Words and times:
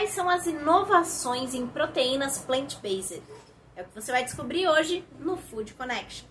quais 0.00 0.12
são 0.12 0.30
as 0.30 0.46
inovações 0.46 1.52
em 1.52 1.66
proteínas 1.66 2.38
plant-based? 2.38 3.22
É 3.76 3.82
o 3.82 3.84
que 3.84 3.94
você 3.94 4.10
vai 4.10 4.24
descobrir 4.24 4.66
hoje 4.66 5.04
no 5.18 5.36
Food 5.36 5.74
Connection. 5.74 6.24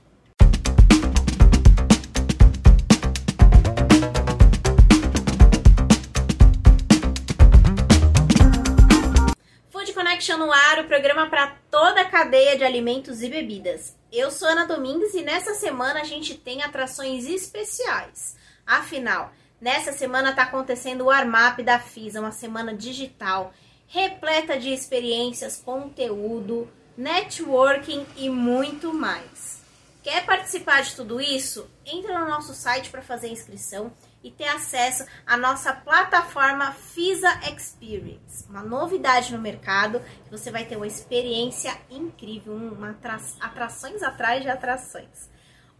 Food 9.70 9.94
Connection 9.94 10.38
no 10.38 10.52
ar, 10.52 10.80
o 10.80 10.88
programa 10.88 11.30
para 11.30 11.56
toda 11.70 12.02
a 12.02 12.10
cadeia 12.10 12.58
de 12.58 12.64
alimentos 12.64 13.22
e 13.22 13.30
bebidas. 13.30 13.96
Eu 14.12 14.32
sou 14.32 14.48
Ana 14.48 14.66
Domingues 14.66 15.14
e 15.14 15.22
nessa 15.22 15.54
semana 15.54 16.02
a 16.02 16.06
gente 16.06 16.34
tem 16.34 16.64
atrações 16.64 17.28
especiais. 17.28 18.36
Afinal, 18.66 19.32
nessa 19.60 19.92
semana 19.92 20.32
está 20.32 20.44
acontecendo 20.44 21.06
o 21.06 21.10
Armap 21.12 21.60
da 21.60 21.80
FISA, 21.80 22.20
uma 22.20 22.32
semana 22.32 22.74
digital 22.74 23.54
repleta 23.90 24.58
de 24.58 24.70
experiências, 24.70 25.58
conteúdo, 25.58 26.70
networking 26.96 28.06
e 28.16 28.30
muito 28.30 28.94
mais. 28.94 29.64
Quer 30.04 30.26
participar 30.26 30.82
de 30.82 30.96
tudo 30.96 31.20
isso? 31.20 31.70
Entra 31.86 32.20
no 32.20 32.30
nosso 32.30 32.54
site 32.54 32.90
para 32.90 33.02
fazer 33.02 33.30
inscrição 33.30 33.92
e 34.24 34.30
ter 34.30 34.48
acesso 34.48 35.06
à 35.26 35.36
nossa 35.36 35.74
plataforma 35.74 36.72
FISA 36.72 37.30
Experience, 37.52 38.46
uma 38.50 38.62
novidade 38.62 39.34
no 39.34 39.42
mercado, 39.42 40.02
que 40.26 40.32
você 40.32 40.52
vai 40.52 40.66
ter 40.66 40.76
uma 40.76 40.88
experiência 40.88 41.76
incrível, 41.90 42.54
uma 42.54 42.92
atra 42.92 43.18
atrações 43.40 44.04
atrás 44.04 44.44
de 44.44 44.50
atrações. 44.50 45.30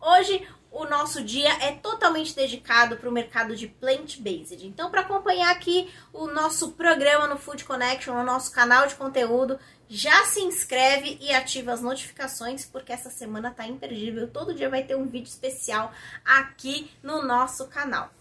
Hoje 0.02 0.48
o 0.72 0.86
nosso 0.86 1.24
dia 1.24 1.50
é 1.64 1.72
totalmente 1.72 2.36
dedicado 2.36 2.98
para 2.98 3.10
o 3.10 3.12
mercado 3.12 3.56
de 3.56 3.68
plant-based. 3.68 4.66
Então, 4.66 4.90
para 4.90 5.02
acompanhar 5.02 5.52
aqui 5.52 5.92
o 6.14 6.28
nosso 6.28 6.74
programa 6.74 7.28
no 7.28 7.38
Food 7.38 7.66
Connection, 7.66 8.14
no 8.14 8.24
nosso 8.24 8.52
canal 8.52 8.88
de 8.88 8.96
conteúdo, 8.96 9.60
já 9.88 10.26
se 10.26 10.42
inscreve 10.42 11.18
e 11.20 11.34
ativa 11.34 11.74
as 11.74 11.82
notificações, 11.82 12.66
porque 12.66 12.94
essa 12.94 13.10
semana 13.10 13.52
tá 13.52 13.66
imperdível. 13.66 14.28
Todo 14.28 14.54
dia 14.54 14.70
vai 14.70 14.84
ter 14.84 14.96
um 14.96 15.08
vídeo 15.08 15.28
especial 15.28 15.92
aqui 16.24 16.92
no 17.02 17.24
nosso 17.24 17.68
canal. 17.68 18.12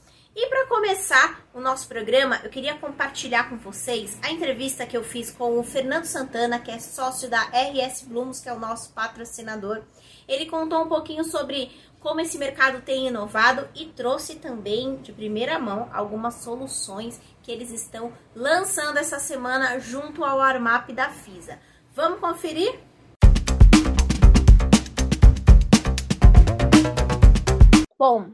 E 0.40 0.46
para 0.46 0.66
começar 0.66 1.44
o 1.52 1.60
nosso 1.60 1.88
programa, 1.88 2.40
eu 2.44 2.48
queria 2.48 2.76
compartilhar 2.76 3.50
com 3.50 3.56
vocês 3.56 4.16
a 4.22 4.30
entrevista 4.30 4.86
que 4.86 4.96
eu 4.96 5.02
fiz 5.02 5.32
com 5.32 5.58
o 5.58 5.64
Fernando 5.64 6.04
Santana, 6.04 6.60
que 6.60 6.70
é 6.70 6.78
sócio 6.78 7.28
da 7.28 7.42
RS 7.42 8.02
Blumos, 8.02 8.38
que 8.38 8.48
é 8.48 8.52
o 8.52 8.58
nosso 8.58 8.92
patrocinador. 8.92 9.82
Ele 10.28 10.46
contou 10.46 10.84
um 10.84 10.88
pouquinho 10.88 11.24
sobre 11.24 11.72
como 12.00 12.20
esse 12.20 12.38
mercado 12.38 12.80
tem 12.80 13.08
inovado 13.08 13.68
e 13.74 13.86
trouxe 13.86 14.36
também 14.36 14.96
de 14.96 15.12
primeira 15.12 15.58
mão 15.58 15.88
algumas 15.92 16.34
soluções 16.36 17.20
que 17.42 17.50
eles 17.50 17.70
estão 17.70 18.12
lançando 18.34 18.98
essa 18.98 19.18
semana 19.18 19.78
junto 19.78 20.24
ao 20.24 20.40
Armap 20.40 20.90
da 20.92 21.08
FISA. 21.10 21.58
Vamos 21.92 22.20
conferir? 22.20 22.80
Bom, 27.98 28.30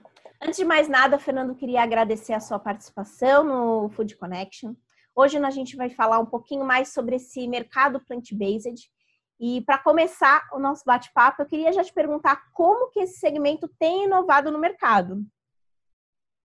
Antes 0.46 0.58
de 0.58 0.64
mais 0.66 0.88
nada, 0.88 1.18
Fernando, 1.18 1.54
queria 1.54 1.82
agradecer 1.82 2.34
a 2.34 2.38
sua 2.38 2.58
participação 2.58 3.42
no 3.42 3.88
Food 3.88 4.14
Connection. 4.16 4.74
Hoje 5.16 5.38
a 5.38 5.50
gente 5.50 5.74
vai 5.74 5.88
falar 5.88 6.18
um 6.18 6.26
pouquinho 6.26 6.66
mais 6.66 6.92
sobre 6.92 7.16
esse 7.16 7.48
mercado 7.48 7.98
plant-based. 7.98 8.90
E 9.38 9.60
para 9.62 9.78
começar 9.78 10.48
o 10.52 10.58
nosso 10.58 10.84
bate-papo, 10.84 11.42
eu 11.42 11.46
queria 11.46 11.72
já 11.72 11.82
te 11.82 11.92
perguntar 11.92 12.50
como 12.52 12.90
que 12.90 13.00
esse 13.00 13.18
segmento 13.18 13.68
tem 13.78 14.04
inovado 14.04 14.50
no 14.50 14.58
mercado. 14.58 15.24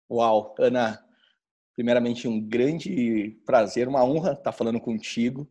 Uau, 0.09 0.55
Ana, 0.57 1.03
primeiramente 1.75 2.27
um 2.27 2.39
grande 2.39 3.39
prazer, 3.45 3.87
uma 3.87 4.03
honra 4.03 4.33
estar 4.33 4.51
falando 4.51 4.79
contigo, 4.79 5.47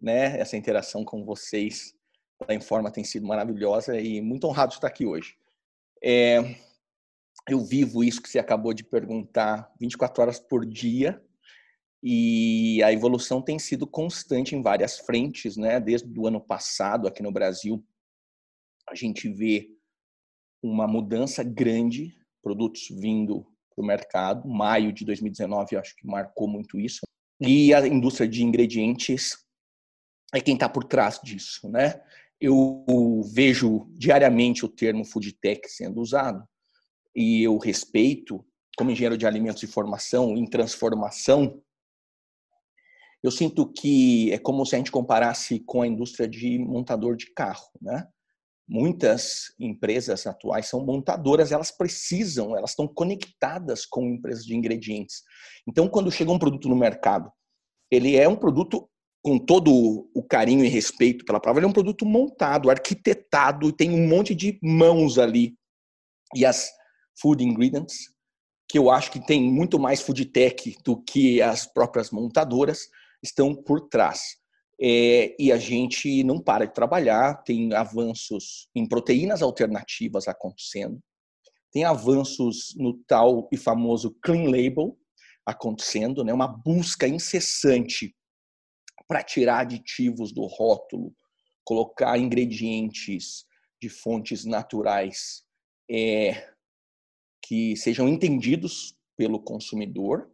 né? 0.00 0.38
Essa 0.38 0.56
interação 0.56 1.04
com 1.04 1.24
vocês 1.24 1.94
da 2.46 2.54
Informa 2.54 2.90
tem 2.90 3.04
sido 3.04 3.26
maravilhosa 3.26 4.00
e 4.00 4.20
muito 4.22 4.46
honrado 4.46 4.70
de 4.70 4.76
estar 4.76 4.86
aqui 4.86 5.04
hoje. 5.04 5.36
É, 6.02 6.56
eu 7.48 7.60
vivo 7.60 8.02
isso 8.02 8.22
que 8.22 8.28
você 8.28 8.38
acabou 8.38 8.72
de 8.72 8.84
perguntar 8.84 9.70
24 9.78 10.22
horas 10.22 10.38
por 10.38 10.64
dia 10.64 11.22
e 12.02 12.82
a 12.82 12.92
evolução 12.92 13.42
tem 13.42 13.58
sido 13.58 13.86
constante 13.86 14.54
em 14.54 14.62
várias 14.62 14.98
frentes, 14.98 15.56
né? 15.56 15.78
Desde 15.78 16.18
o 16.18 16.26
ano 16.26 16.40
passado 16.40 17.06
aqui 17.06 17.22
no 17.22 17.30
Brasil, 17.30 17.84
a 18.88 18.94
gente 18.94 19.28
vê 19.28 19.70
uma 20.62 20.86
mudança 20.86 21.42
grande, 21.42 22.14
produtos 22.42 22.88
vindo 22.90 23.46
para 23.74 23.82
o 23.82 23.86
mercado. 23.86 24.48
Maio 24.48 24.92
de 24.92 25.04
2019, 25.04 25.76
acho 25.76 25.94
que 25.94 26.06
marcou 26.06 26.48
muito 26.48 26.78
isso. 26.78 27.00
E 27.38 27.72
a 27.74 27.86
indústria 27.86 28.28
de 28.28 28.42
ingredientes 28.42 29.38
é 30.34 30.40
quem 30.40 30.54
está 30.54 30.68
por 30.68 30.84
trás 30.84 31.20
disso, 31.22 31.68
né? 31.68 32.00
Eu 32.40 33.22
vejo 33.34 33.86
diariamente 33.92 34.64
o 34.64 34.68
termo 34.68 35.04
food 35.04 35.32
tech 35.34 35.60
sendo 35.68 36.00
usado 36.00 36.42
e 37.14 37.42
eu 37.42 37.58
respeito, 37.58 38.44
como 38.76 38.90
engenheiro 38.90 39.18
de 39.18 39.26
alimentos 39.26 39.60
de 39.60 39.66
formação, 39.66 40.36
em 40.36 40.46
transformação, 40.46 41.62
eu 43.22 43.30
sinto 43.30 43.70
que 43.70 44.32
é 44.32 44.38
como 44.38 44.64
se 44.64 44.74
a 44.74 44.78
gente 44.78 44.90
comparasse 44.90 45.60
com 45.60 45.82
a 45.82 45.86
indústria 45.86 46.26
de 46.26 46.58
montador 46.58 47.16
de 47.16 47.32
carro, 47.34 47.68
né? 47.80 48.06
Muitas 48.66 49.52
empresas 49.58 50.26
atuais 50.26 50.66
são 50.66 50.84
montadoras, 50.84 51.50
elas 51.50 51.72
precisam, 51.72 52.56
elas 52.56 52.70
estão 52.70 52.86
conectadas 52.86 53.84
com 53.84 54.06
empresas 54.06 54.44
de 54.44 54.54
ingredientes. 54.54 55.22
Então, 55.66 55.88
quando 55.88 56.10
chega 56.10 56.30
um 56.30 56.38
produto 56.38 56.68
no 56.68 56.76
mercado, 56.76 57.30
ele 57.90 58.16
é 58.16 58.28
um 58.28 58.36
produto 58.36 58.88
com 59.22 59.38
todo 59.38 60.08
o 60.14 60.22
carinho 60.22 60.64
e 60.64 60.68
respeito 60.68 61.24
pela 61.24 61.40
palavra, 61.40 61.60
ele 61.60 61.66
é 61.66 61.68
um 61.68 61.74
produto 61.74 62.06
montado, 62.06 62.70
arquitetado, 62.70 63.72
tem 63.72 63.90
um 63.90 64.08
monte 64.08 64.34
de 64.34 64.58
mãos 64.62 65.18
ali. 65.18 65.56
E 66.34 66.46
as 66.46 66.70
food 67.20 67.44
ingredients, 67.44 67.96
que 68.68 68.78
eu 68.78 68.88
acho 68.88 69.10
que 69.10 69.24
tem 69.26 69.42
muito 69.42 69.78
mais 69.78 70.00
food 70.00 70.24
tech 70.26 70.76
do 70.84 71.02
que 71.02 71.42
as 71.42 71.66
próprias 71.66 72.10
montadoras, 72.10 72.88
estão 73.22 73.54
por 73.54 73.88
trás. 73.88 74.38
É, 74.80 75.36
e 75.38 75.52
a 75.52 75.58
gente 75.58 76.24
não 76.24 76.40
para 76.40 76.66
de 76.66 76.72
trabalhar, 76.72 77.42
tem 77.42 77.74
avanços 77.74 78.68
em 78.74 78.88
proteínas 78.88 79.42
alternativas 79.42 80.26
acontecendo, 80.26 80.98
tem 81.70 81.84
avanços 81.84 82.74
no 82.76 82.94
tal 83.06 83.48
e 83.52 83.56
famoso 83.56 84.16
clean 84.22 84.50
label 84.50 84.98
acontecendo, 85.44 86.24
né? 86.24 86.32
uma 86.32 86.48
busca 86.48 87.06
incessante 87.06 88.14
para 89.06 89.22
tirar 89.22 89.60
aditivos 89.60 90.32
do 90.32 90.46
rótulo, 90.46 91.14
colocar 91.64 92.16
ingredientes 92.18 93.44
de 93.80 93.88
fontes 93.88 94.44
naturais 94.44 95.44
é, 95.90 96.54
que 97.42 97.76
sejam 97.76 98.08
entendidos 98.08 98.96
pelo 99.16 99.40
consumidor. 99.40 100.30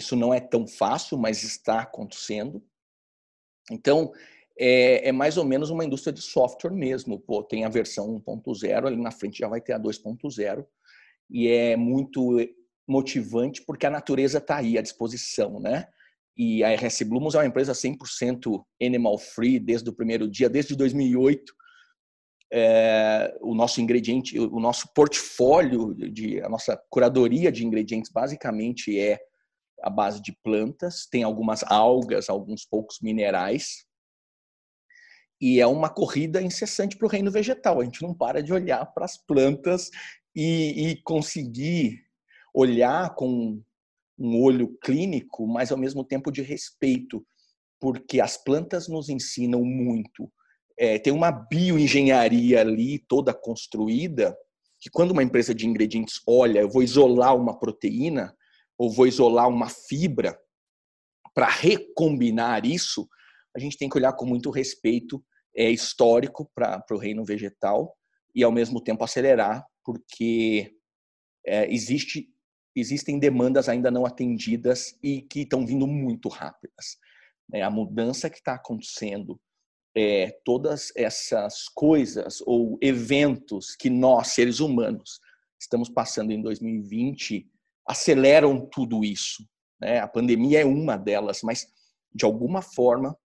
Isso 0.00 0.16
não 0.16 0.32
é 0.32 0.40
tão 0.40 0.66
fácil, 0.66 1.18
mas 1.18 1.42
está 1.42 1.80
acontecendo. 1.80 2.64
Então, 3.70 4.10
é, 4.58 5.08
é 5.08 5.12
mais 5.12 5.36
ou 5.36 5.44
menos 5.44 5.68
uma 5.68 5.84
indústria 5.84 6.10
de 6.10 6.22
software 6.22 6.72
mesmo. 6.72 7.20
Pô, 7.20 7.42
tem 7.42 7.66
a 7.66 7.68
versão 7.68 8.18
1.0, 8.18 8.86
ali 8.86 8.96
na 8.96 9.10
frente 9.10 9.40
já 9.40 9.46
vai 9.46 9.60
ter 9.60 9.74
a 9.74 9.78
2.0. 9.78 10.66
E 11.28 11.48
é 11.48 11.76
muito 11.76 12.38
motivante 12.88 13.62
porque 13.62 13.84
a 13.84 13.90
natureza 13.90 14.38
está 14.38 14.56
aí 14.56 14.78
à 14.78 14.82
disposição, 14.82 15.60
né? 15.60 15.86
E 16.34 16.64
a 16.64 16.74
RS 16.74 17.02
Blumos 17.02 17.34
é 17.34 17.38
uma 17.38 17.46
empresa 17.46 17.72
100% 17.72 18.64
animal 18.82 19.18
free 19.18 19.60
desde 19.60 19.90
o 19.90 19.92
primeiro 19.92 20.26
dia, 20.26 20.48
desde 20.48 20.74
2008 20.74 21.52
é, 22.52 23.36
o 23.40 23.54
nosso 23.54 23.80
ingrediente, 23.80 24.38
o 24.38 24.58
nosso 24.58 24.92
portfólio, 24.92 25.94
de, 25.94 26.40
a 26.42 26.48
nossa 26.48 26.76
curadoria 26.90 27.52
de 27.52 27.64
ingredientes 27.64 28.10
basicamente 28.10 28.98
é 28.98 29.20
a 29.82 29.90
base 29.90 30.20
de 30.20 30.32
plantas, 30.42 31.06
tem 31.06 31.22
algumas 31.22 31.62
algas, 31.64 32.28
alguns 32.28 32.64
poucos 32.64 32.98
minerais, 33.00 33.84
e 35.40 35.60
é 35.60 35.66
uma 35.66 35.88
corrida 35.88 36.42
incessante 36.42 36.96
para 36.96 37.06
o 37.06 37.08
reino 37.08 37.30
vegetal. 37.30 37.80
A 37.80 37.84
gente 37.84 38.02
não 38.02 38.12
para 38.12 38.42
de 38.42 38.52
olhar 38.52 38.84
para 38.92 39.06
as 39.06 39.16
plantas 39.16 39.90
e, 40.34 40.90
e 40.90 41.02
conseguir 41.02 42.04
olhar 42.52 43.14
com 43.14 43.62
um 44.18 44.42
olho 44.42 44.76
clínico, 44.82 45.46
mas 45.46 45.72
ao 45.72 45.78
mesmo 45.78 46.04
tempo 46.04 46.30
de 46.30 46.42
respeito, 46.42 47.26
porque 47.80 48.20
as 48.20 48.36
plantas 48.36 48.86
nos 48.86 49.08
ensinam 49.08 49.64
muito 49.64 50.30
é, 50.80 50.98
tem 50.98 51.12
uma 51.12 51.30
bioengenharia 51.30 52.62
ali 52.62 52.98
toda 53.00 53.34
construída, 53.34 54.34
que 54.80 54.88
quando 54.88 55.10
uma 55.10 55.22
empresa 55.22 55.54
de 55.54 55.68
ingredientes 55.68 56.22
olha, 56.26 56.60
eu 56.60 56.70
vou 56.70 56.82
isolar 56.82 57.36
uma 57.36 57.58
proteína 57.58 58.34
ou 58.80 58.90
vou 58.90 59.06
isolar 59.06 59.46
uma 59.46 59.68
fibra 59.68 60.40
para 61.34 61.46
recombinar 61.46 62.64
isso, 62.64 63.06
a 63.54 63.58
gente 63.58 63.76
tem 63.76 63.90
que 63.90 63.98
olhar 63.98 64.14
com 64.14 64.24
muito 64.24 64.48
respeito 64.48 65.22
é, 65.54 65.70
histórico 65.70 66.50
para 66.54 66.82
o 66.90 66.96
reino 66.96 67.22
vegetal 67.22 67.94
e 68.34 68.42
ao 68.42 68.50
mesmo 68.50 68.82
tempo 68.82 69.04
acelerar, 69.04 69.66
porque 69.84 70.74
é, 71.46 71.70
existe, 71.70 72.30
existem 72.74 73.18
demandas 73.18 73.68
ainda 73.68 73.90
não 73.90 74.06
atendidas 74.06 74.98
e 75.02 75.20
que 75.20 75.40
estão 75.40 75.66
vindo 75.66 75.86
muito 75.86 76.30
rápidas. 76.30 76.96
né, 77.50 77.60
a 77.60 77.70
mudança 77.70 78.30
que 78.30 78.38
está 78.38 78.54
acontecendo, 78.54 79.38
é, 79.94 80.30
todas 80.42 80.90
essas 80.96 81.68
coisas 81.68 82.40
ou 82.46 82.78
eventos 82.80 83.76
que 83.76 83.90
nós, 83.90 84.28
seres 84.28 84.58
humanos, 84.58 85.20
estamos 85.60 85.90
passando 85.90 86.32
em 86.32 86.40
2020, 86.40 87.46
aceleram 87.90 88.68
tudo 88.70 89.04
isso. 89.04 89.44
Né? 89.80 89.98
A 89.98 90.06
pandemia 90.06 90.60
é 90.60 90.64
uma 90.64 90.96
delas, 90.96 91.40
mas 91.42 91.66
de 92.14 92.24
alguma 92.24 92.62
forma 92.62 93.18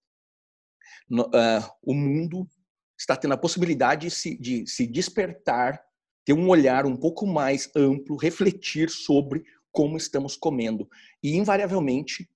no, 1.08 1.24
uh, 1.24 1.72
o 1.84 1.94
mundo 1.94 2.50
está 2.98 3.16
tendo 3.16 3.36
a 3.36 3.38
possibilidade 3.38 4.08
de 4.08 4.16
se, 4.16 4.36
de 4.38 4.66
se 4.66 4.88
despertar, 4.88 5.80
ter 6.26 6.34
um 6.34 6.50
olhar 6.50 6.88
um 6.88 6.98
pouco 6.98 7.28
mais 7.28 7.70
amplo, 7.76 8.18
refletir 8.18 8.90
sobre 8.90 9.44
como 9.72 9.98
estamos 9.98 10.36
comendo. 10.36 10.90
E, 11.22 11.36
invariavelmente, 11.36 12.28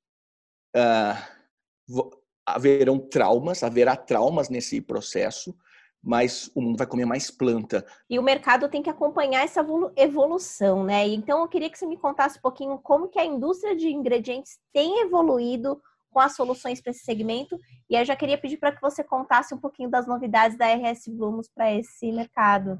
uh, 0.76 2.12
haverão 2.46 3.00
traumas, 3.00 3.64
haverá 3.64 3.96
traumas 3.96 4.50
nesse 4.50 4.81
processo, 4.81 5.58
mas 6.01 6.50
o 6.56 6.62
mundo 6.62 6.78
vai 6.78 6.88
comer 6.88 7.06
mais 7.06 7.30
planta. 7.30 7.86
E 8.10 8.18
o 8.18 8.24
mercado 8.24 8.69
tem 8.69 8.81
que 8.81 8.90
acompanhar 8.90 9.44
essa 9.44 9.66
evolução, 9.96 10.84
né? 10.84 11.07
Então 11.07 11.42
eu 11.42 11.48
queria 11.48 11.69
que 11.69 11.78
você 11.78 11.86
me 11.86 11.98
contasse 11.98 12.38
um 12.38 12.42
pouquinho 12.42 12.78
como 12.78 13.10
que 13.10 13.19
a 13.19 13.25
indústria 13.25 13.75
de 13.75 13.90
ingredientes 13.90 14.60
tem 14.74 15.01
evoluído 15.01 15.81
com 16.10 16.19
as 16.19 16.36
soluções 16.36 16.81
para 16.81 16.92
esse 16.92 17.04
segmento. 17.04 17.60
E 17.90 17.96
eu 17.96 18.06
já 18.06 18.16
queria 18.16 18.38
pedir 18.38 18.57
para 18.57 18.72
que 18.72 18.81
você 18.81 19.04
contasse 19.04 19.54
um 19.54 19.60
pouquinho 19.60 19.90
das 19.90 20.07
novidades 20.07 20.57
da 20.57 20.74
RS 20.74 21.07
Blumos 21.10 21.48
para 21.48 21.74
esse 21.74 22.12
mercado. 22.12 22.80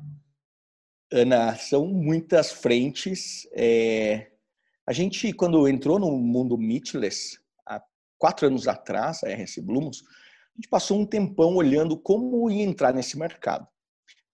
Ana, 1.12 1.56
são 1.56 1.88
muitas 1.88 2.52
frentes. 2.52 3.48
É... 3.54 4.32
A 4.86 4.94
gente, 4.94 5.32
quando 5.34 5.68
entrou 5.68 6.00
no 6.00 6.12
mundo 6.12 6.58
meatless, 6.58 7.40
há 7.66 7.82
quatro 8.18 8.48
anos 8.48 8.68
atrás, 8.68 9.24
a 9.24 9.30
RS 9.30 9.60
Blumos, 9.60 10.04
a 10.60 10.62
gente 10.62 10.70
passou 10.70 11.00
um 11.00 11.06
tempão 11.06 11.56
olhando 11.56 11.98
como 11.98 12.50
ia 12.52 12.64
entrar 12.64 12.94
nesse 12.94 13.18
mercado. 13.18 13.66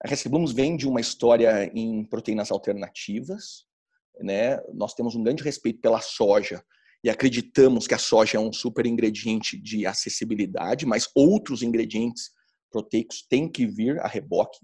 A 0.04 0.30
Blumos 0.30 0.51
vem 0.51 0.75
de 0.75 0.88
uma 0.88 1.00
história 1.00 1.72
em 1.72 2.04
proteínas 2.04 2.50
alternativas, 2.50 3.66
né? 4.19 4.60
Nós 4.74 4.95
temos 4.95 5.13
um 5.13 5.22
grande 5.22 5.44
respeito 5.44 5.80
pela 5.81 6.01
soja 6.01 6.66
e 7.04 7.12
acreditamos 7.12 7.86
que 7.86 7.94
a 7.94 8.00
soja 8.00 8.39
é 8.39 8.42
um 8.42 8.51
super 8.51 8.88
ingrediente 8.88 9.56
de 9.56 9.86
acessibilidade, 9.86 10.83
mas 10.88 11.07
outros 11.13 11.62
ingredientes 11.62 12.31
proteicos 12.71 13.21
têm 13.30 13.48
que 13.48 13.68
vir 13.68 14.00
a 14.00 14.07
reboque. 14.07 14.57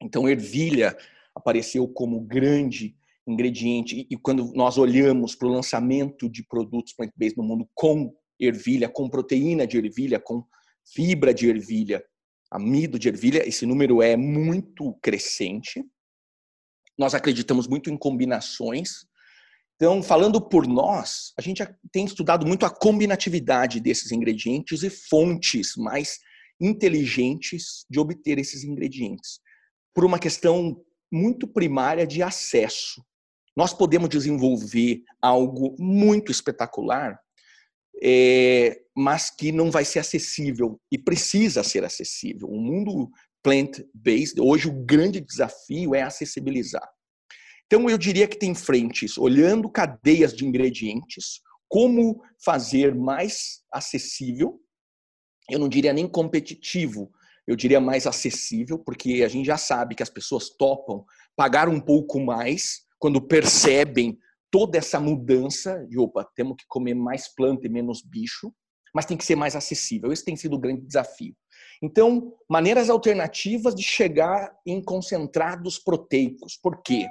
Então, 0.00 0.26
ervilha 0.26 0.96
apareceu 1.34 1.86
como 1.86 2.22
grande 2.22 2.96
ingrediente 3.26 4.06
e 4.10 4.16
quando 4.16 4.54
nós 4.54 4.78
olhamos 4.78 5.34
para 5.34 5.48
o 5.48 5.52
lançamento 5.52 6.30
de 6.30 6.42
produtos 6.42 6.94
plant-based 6.94 7.36
no 7.36 7.44
mundo 7.44 7.68
com 7.74 8.14
ervilha, 8.40 8.88
com 8.88 9.08
proteína 9.08 9.66
de 9.66 9.76
ervilha, 9.76 10.18
com 10.18 10.44
fibra 10.84 11.32
de 11.32 11.48
ervilha, 11.48 12.04
amido 12.50 12.98
de 12.98 13.08
ervilha, 13.08 13.46
esse 13.46 13.64
número 13.64 14.02
é 14.02 14.16
muito 14.16 14.92
crescente. 15.02 15.82
Nós 16.98 17.14
acreditamos 17.14 17.66
muito 17.66 17.90
em 17.90 17.96
combinações. 17.96 19.06
Então, 19.76 20.02
falando 20.02 20.40
por 20.40 20.66
nós, 20.66 21.32
a 21.38 21.42
gente 21.42 21.62
tem 21.90 22.04
estudado 22.04 22.46
muito 22.46 22.66
a 22.66 22.70
combinatividade 22.70 23.80
desses 23.80 24.12
ingredientes 24.12 24.82
e 24.82 24.90
fontes 24.90 25.74
mais 25.76 26.18
inteligentes 26.60 27.84
de 27.90 27.98
obter 27.98 28.38
esses 28.38 28.62
ingredientes, 28.62 29.40
por 29.94 30.04
uma 30.04 30.18
questão 30.18 30.80
muito 31.10 31.48
primária 31.48 32.06
de 32.06 32.22
acesso. 32.22 33.04
Nós 33.56 33.74
podemos 33.74 34.08
desenvolver 34.08 35.02
algo 35.20 35.74
muito 35.78 36.30
espetacular 36.30 37.18
é, 38.02 38.80
mas 38.96 39.30
que 39.30 39.52
não 39.52 39.70
vai 39.70 39.84
ser 39.84 40.00
acessível 40.00 40.80
e 40.90 40.98
precisa 40.98 41.62
ser 41.62 41.84
acessível. 41.84 42.48
O 42.48 42.60
mundo 42.60 43.08
plant-based, 43.42 44.40
hoje 44.40 44.68
o 44.68 44.84
grande 44.84 45.20
desafio 45.20 45.94
é 45.94 46.02
acessibilizar. 46.02 46.88
Então 47.66 47.88
eu 47.88 47.96
diria 47.96 48.26
que 48.26 48.38
tem 48.38 48.54
frentes, 48.54 49.16
olhando 49.16 49.70
cadeias 49.70 50.34
de 50.34 50.44
ingredientes, 50.44 51.40
como 51.68 52.20
fazer 52.44 52.94
mais 52.94 53.62
acessível, 53.72 54.60
eu 55.48 55.58
não 55.58 55.68
diria 55.68 55.92
nem 55.92 56.06
competitivo, 56.06 57.10
eu 57.46 57.56
diria 57.56 57.80
mais 57.80 58.06
acessível, 58.06 58.78
porque 58.78 59.22
a 59.24 59.28
gente 59.28 59.46
já 59.46 59.56
sabe 59.56 59.94
que 59.94 60.02
as 60.02 60.10
pessoas 60.10 60.50
topam 60.50 61.04
pagar 61.34 61.68
um 61.68 61.80
pouco 61.80 62.20
mais 62.20 62.82
quando 62.98 63.26
percebem 63.26 64.18
toda 64.52 64.76
essa 64.76 65.00
mudança 65.00 65.84
de, 65.88 65.98
opa, 65.98 66.28
temos 66.36 66.56
que 66.58 66.64
comer 66.68 66.94
mais 66.94 67.26
planta 67.34 67.66
e 67.66 67.70
menos 67.70 68.02
bicho, 68.02 68.52
mas 68.94 69.06
tem 69.06 69.16
que 69.16 69.24
ser 69.24 69.34
mais 69.34 69.56
acessível. 69.56 70.12
Esse 70.12 70.24
tem 70.24 70.36
sido 70.36 70.54
o 70.54 70.60
grande 70.60 70.82
desafio. 70.82 71.34
Então, 71.82 72.34
maneiras 72.48 72.90
alternativas 72.90 73.74
de 73.74 73.82
chegar 73.82 74.54
em 74.66 74.82
concentrados 74.82 75.78
proteicos. 75.78 76.56
Por 76.62 76.82
quê? 76.82 77.08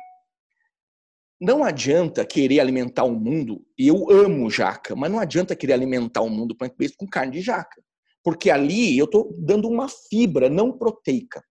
Não 1.41 1.63
adianta 1.63 2.23
querer 2.23 2.59
alimentar 2.59 3.03
o 3.03 3.19
mundo, 3.19 3.65
e 3.75 3.88
eu 3.88 4.11
amo 4.11 4.47
jaca, 4.51 4.95
mas 4.95 5.11
não 5.11 5.19
adianta 5.19 5.55
querer 5.55 5.73
alimentar 5.73 6.21
o 6.21 6.29
mundo 6.29 6.55
com 6.95 7.07
carne 7.07 7.31
de 7.33 7.41
jaca. 7.41 7.83
Porque 8.23 8.51
ali 8.51 8.95
eu 8.95 9.05
estou 9.05 9.35
dando 9.39 9.67
uma 9.67 9.89
fibra 9.89 10.47
não 10.47 10.77
proteica. 10.77 11.43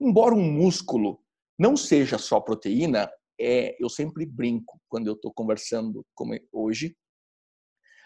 Embora 0.00 0.34
um 0.34 0.52
músculo 0.52 1.20
não 1.56 1.76
seja 1.76 2.18
só 2.18 2.40
proteína, 2.40 3.08
é, 3.42 3.76
eu 3.80 3.88
sempre 3.88 4.24
brinco 4.24 4.80
quando 4.88 5.06
eu 5.06 5.14
estou 5.14 5.32
conversando 5.32 6.04
como 6.14 6.34
hoje. 6.52 6.96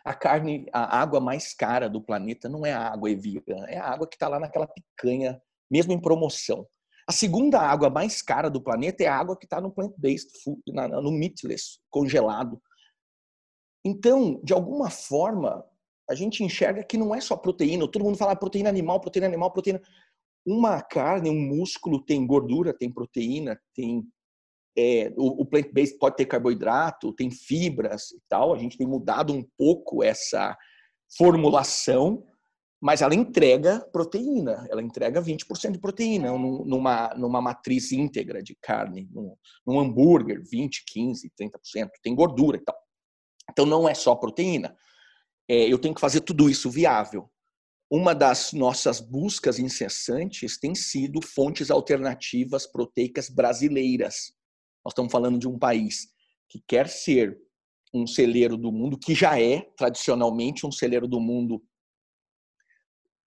A 0.05 0.15
carne, 0.15 0.67
a 0.73 1.01
água 1.01 1.21
mais 1.21 1.53
cara 1.53 1.89
do 1.89 2.01
planeta 2.01 2.49
não 2.49 2.65
é 2.65 2.73
a 2.73 2.93
água 2.93 3.11
Evian, 3.11 3.67
é 3.67 3.77
a 3.77 3.89
água 3.89 4.07
que 4.07 4.15
está 4.15 4.29
lá 4.29 4.39
naquela 4.39 4.69
picanha, 4.69 5.41
mesmo 5.71 5.93
em 5.93 6.01
promoção. 6.01 6.67
A 7.09 7.13
segunda 7.13 7.61
água 7.61 7.91
mais 7.91 8.23
cara 8.23 8.49
do 8.49 8.61
planeta 8.61 9.05
é 9.05 9.07
a 9.07 9.17
água 9.17 9.37
que 9.37 9.47
está 9.47 9.61
no 9.61 9.71
plant-based 9.71 10.31
food, 10.43 10.61
no 10.67 11.13
meatless, 11.13 11.79
congelado. 11.91 12.61
Então, 13.85 14.41
de 14.43 14.53
alguma 14.53 14.91
forma, 14.91 15.65
a 16.11 16.15
gente 16.15 16.43
enxerga 16.43 16.83
que 16.83 16.97
não 16.97 17.15
é 17.15 17.21
só 17.21 17.37
proteína. 17.37 17.89
Todo 17.89 18.05
mundo 18.05 18.19
fala 18.19 18.35
proteína 18.35 18.69
animal, 18.69 19.01
proteína 19.01 19.29
animal, 19.29 19.53
proteína. 19.53 19.81
Uma 20.45 20.83
carne, 20.83 21.31
um 21.31 21.41
músculo 21.41 22.05
tem 22.05 22.27
gordura, 22.27 22.73
tem 22.73 22.93
proteína, 22.93 23.61
tem 23.75 24.05
é, 24.77 25.13
o, 25.17 25.43
o 25.43 25.47
plant-based 25.47 25.99
pode 25.99 26.17
ter 26.17 26.27
carboidrato, 26.27 27.13
tem 27.15 27.31
fibras 27.31 28.11
e 28.11 28.21
tal. 28.29 28.55
A 28.55 28.59
gente 28.59 28.77
tem 28.77 28.87
mudado 28.87 29.33
um 29.33 29.45
pouco 29.57 30.03
essa 30.03 30.57
formulação, 31.17 32.25
mas 32.81 33.01
ela 33.01 33.15
entrega 33.15 33.81
proteína, 33.91 34.67
ela 34.71 34.83
entrega 34.83 35.23
20% 35.23 35.73
de 35.73 35.79
proteína 35.79 36.31
numa, 36.37 37.15
numa 37.17 37.41
matriz 37.41 37.91
íntegra 37.91 38.43
de 38.43 38.55
carne, 38.61 39.09
num, 39.11 39.35
num 39.67 39.81
hambúrguer, 39.81 40.43
20, 40.49 40.85
15, 40.87 41.33
30%, 41.41 41.89
tem 42.03 42.15
gordura 42.15 42.59
e 42.59 42.61
tal. 42.61 42.77
Então 43.51 43.65
não 43.65 43.89
é 43.89 43.95
só 43.95 44.15
proteína. 44.15 44.77
É, 45.49 45.73
eu 45.73 45.79
tenho 45.79 45.95
que 45.95 46.01
fazer 46.01 46.21
tudo 46.21 46.51
isso 46.51 46.71
viável. 46.71 47.31
Uma 47.89 48.15
das 48.15 48.53
nossas 48.53 49.01
buscas 49.01 49.61
incessantes 49.61 50.59
tem 50.59 50.75
sido 50.75 51.23
fontes 51.23 51.71
alternativas 51.71 52.67
proteicas 52.67 53.31
brasileiras. 53.31 54.36
Nós 54.87 54.93
estamos 54.93 55.11
falando 55.11 55.37
de 55.37 55.49
um 55.49 55.59
país 55.59 56.15
que 56.49 56.63
quer 56.65 56.89
ser 56.89 57.37
um 57.93 58.07
celeiro 58.07 58.57
do 58.57 58.71
mundo, 58.71 58.97
que 58.97 59.17
já 59.17 59.37
é 59.37 59.63
tradicionalmente 59.77 60.65
um 60.65 60.71
celeiro 60.71 61.09
do 61.09 61.19
mundo 61.19 61.61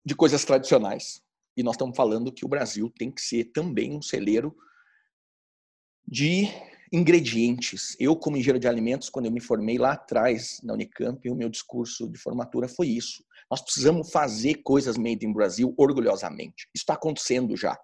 de 0.06 0.13
coisas 0.13 0.44
tradicionais. 0.44 1.22
E 1.56 1.63
nós 1.63 1.75
estamos 1.75 1.96
falando 1.96 2.34
que 2.34 2.44
o 2.44 2.50
Brasil 2.50 2.92
tem 2.98 3.10
que 3.10 3.22
ser 3.22 3.46
também 3.46 3.96
um 3.96 4.01
celeiro 4.01 4.54
de 6.06 6.50
ingredientes. 6.92 7.96
Eu, 7.98 8.13
como 8.18 8.36
engenheiro 8.36 8.60
de 8.60 8.68
alimentos, 8.68 9.10
quando 9.10 9.27
eu 9.27 9.32
me 9.32 9.39
formei 9.39 9.77
lá 9.77 9.94
atrás 9.94 10.60
na 10.63 10.74
Unicamp, 10.74 11.30
o 11.30 11.36
meu 11.36 11.48
discurso 11.48 12.10
de 12.10 12.20
formatura 12.20 12.68
foi 12.68 12.89
isso. 12.89 13.24
Nós 13.50 13.62
precisamos 13.62 14.12
fazer 14.12 14.56
coisas 14.63 14.98
made 14.98 15.25
in 15.25 15.32
Brasil 15.32 15.74
orgulhosamente. 15.77 16.68
Isso 16.75 16.84
está 16.84 16.96
acontecendo 16.96 17.56
já. 17.56 17.80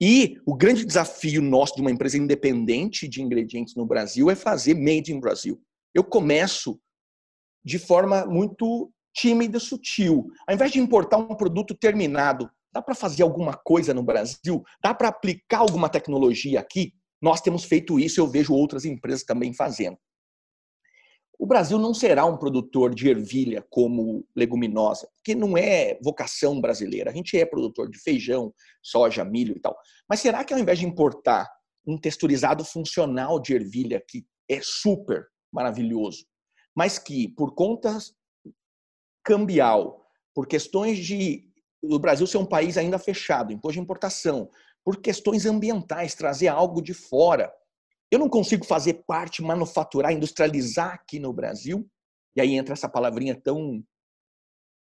E 0.00 0.38
o 0.44 0.54
grande 0.54 0.84
desafio 0.84 1.40
nosso 1.40 1.74
de 1.74 1.80
uma 1.80 1.90
empresa 1.90 2.18
independente 2.18 3.08
de 3.08 3.22
ingredientes 3.22 3.74
no 3.74 3.86
Brasil 3.86 4.30
é 4.30 4.34
fazer 4.34 4.74
made 4.74 5.12
in 5.12 5.20
Brasil. 5.20 5.60
Eu 5.94 6.04
começo 6.04 6.78
de 7.64 7.78
forma 7.78 8.26
muito 8.26 8.92
tímida, 9.14 9.58
sutil. 9.58 10.26
Ao 10.46 10.54
invés 10.54 10.70
de 10.70 10.78
importar 10.78 11.16
um 11.16 11.34
produto 11.34 11.74
terminado, 11.74 12.50
dá 12.72 12.82
para 12.82 12.94
fazer 12.94 13.22
alguma 13.22 13.54
coisa 13.54 13.94
no 13.94 14.02
Brasil? 14.02 14.62
Dá 14.82 14.92
para 14.92 15.08
aplicar 15.08 15.60
alguma 15.60 15.88
tecnologia 15.88 16.60
aqui? 16.60 16.92
Nós 17.20 17.40
temos 17.40 17.64
feito 17.64 17.98
isso, 17.98 18.20
eu 18.20 18.28
vejo 18.28 18.52
outras 18.52 18.84
empresas 18.84 19.24
também 19.24 19.54
fazendo. 19.54 19.96
O 21.38 21.46
Brasil 21.46 21.78
não 21.78 21.92
será 21.92 22.24
um 22.24 22.36
produtor 22.36 22.94
de 22.94 23.08
ervilha 23.08 23.64
como 23.68 24.26
leguminosa, 24.34 25.08
porque 25.16 25.34
não 25.34 25.56
é 25.56 25.98
vocação 26.02 26.60
brasileira. 26.60 27.10
A 27.10 27.14
gente 27.14 27.38
é 27.38 27.44
produtor 27.44 27.90
de 27.90 27.98
feijão, 27.98 28.52
soja, 28.82 29.24
milho 29.24 29.56
e 29.56 29.60
tal. 29.60 29.76
Mas 30.08 30.20
será 30.20 30.44
que 30.44 30.54
ao 30.54 30.60
invés 30.60 30.78
de 30.78 30.86
importar 30.86 31.48
um 31.86 31.98
texturizado 31.98 32.64
funcional 32.64 33.38
de 33.38 33.54
ervilha, 33.54 34.02
que 34.06 34.26
é 34.48 34.60
super 34.62 35.26
maravilhoso, 35.52 36.26
mas 36.74 36.98
que 36.98 37.28
por 37.28 37.54
conta 37.54 37.96
cambial, 39.24 40.06
por 40.34 40.46
questões 40.46 40.98
de 40.98 41.46
o 41.82 41.98
Brasil 41.98 42.26
ser 42.26 42.38
um 42.38 42.46
país 42.46 42.76
ainda 42.76 42.98
fechado, 42.98 43.52
imposto 43.52 43.74
de 43.74 43.80
importação, 43.80 44.50
por 44.84 45.00
questões 45.00 45.46
ambientais, 45.46 46.14
trazer 46.14 46.48
algo 46.48 46.80
de 46.80 46.94
fora. 46.94 47.52
Eu 48.16 48.20
não 48.20 48.30
consigo 48.30 48.64
fazer 48.64 49.04
parte, 49.06 49.42
manufaturar, 49.42 50.10
industrializar 50.10 50.94
aqui 50.94 51.18
no 51.18 51.34
Brasil, 51.34 51.86
e 52.34 52.40
aí 52.40 52.54
entra 52.54 52.72
essa 52.72 52.88
palavrinha 52.88 53.38
tão 53.38 53.84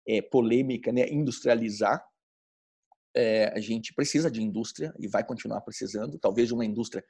é, 0.08 0.22
polêmica, 0.22 0.92
né? 0.92 1.10
industrializar. 1.10 2.06
É, 3.16 3.52
a 3.56 3.60
gente 3.60 3.92
precisa 3.92 4.30
de 4.30 4.40
indústria 4.40 4.94
e 5.00 5.08
vai 5.08 5.24
continuar 5.26 5.62
precisando, 5.62 6.20
talvez 6.20 6.48
de 6.48 6.54
uma 6.54 6.64
indústria 6.64 7.04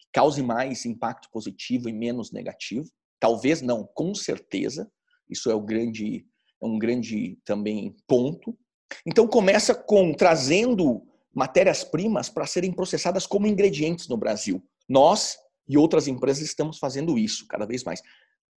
que 0.00 0.08
cause 0.12 0.42
mais 0.42 0.84
impacto 0.84 1.28
positivo 1.30 1.88
e 1.88 1.92
menos 1.92 2.32
negativo. 2.32 2.90
Talvez 3.20 3.62
não, 3.62 3.88
com 3.94 4.12
certeza. 4.16 4.90
Isso 5.30 5.48
é 5.48 5.54
o 5.54 5.60
grande, 5.60 6.26
é 6.60 6.66
um 6.66 6.76
grande 6.76 7.38
também 7.44 7.94
ponto. 8.04 8.58
Então 9.06 9.28
começa 9.28 9.76
com 9.76 10.12
trazendo 10.12 11.06
matérias-primas 11.32 12.28
para 12.28 12.48
serem 12.48 12.72
processadas 12.72 13.28
como 13.28 13.46
ingredientes 13.46 14.08
no 14.08 14.16
Brasil. 14.16 14.60
Nós 14.88 15.38
e 15.68 15.76
outras 15.76 16.08
empresas 16.08 16.42
estamos 16.42 16.78
fazendo 16.78 17.18
isso 17.18 17.46
cada 17.46 17.66
vez 17.66 17.84
mais. 17.84 18.02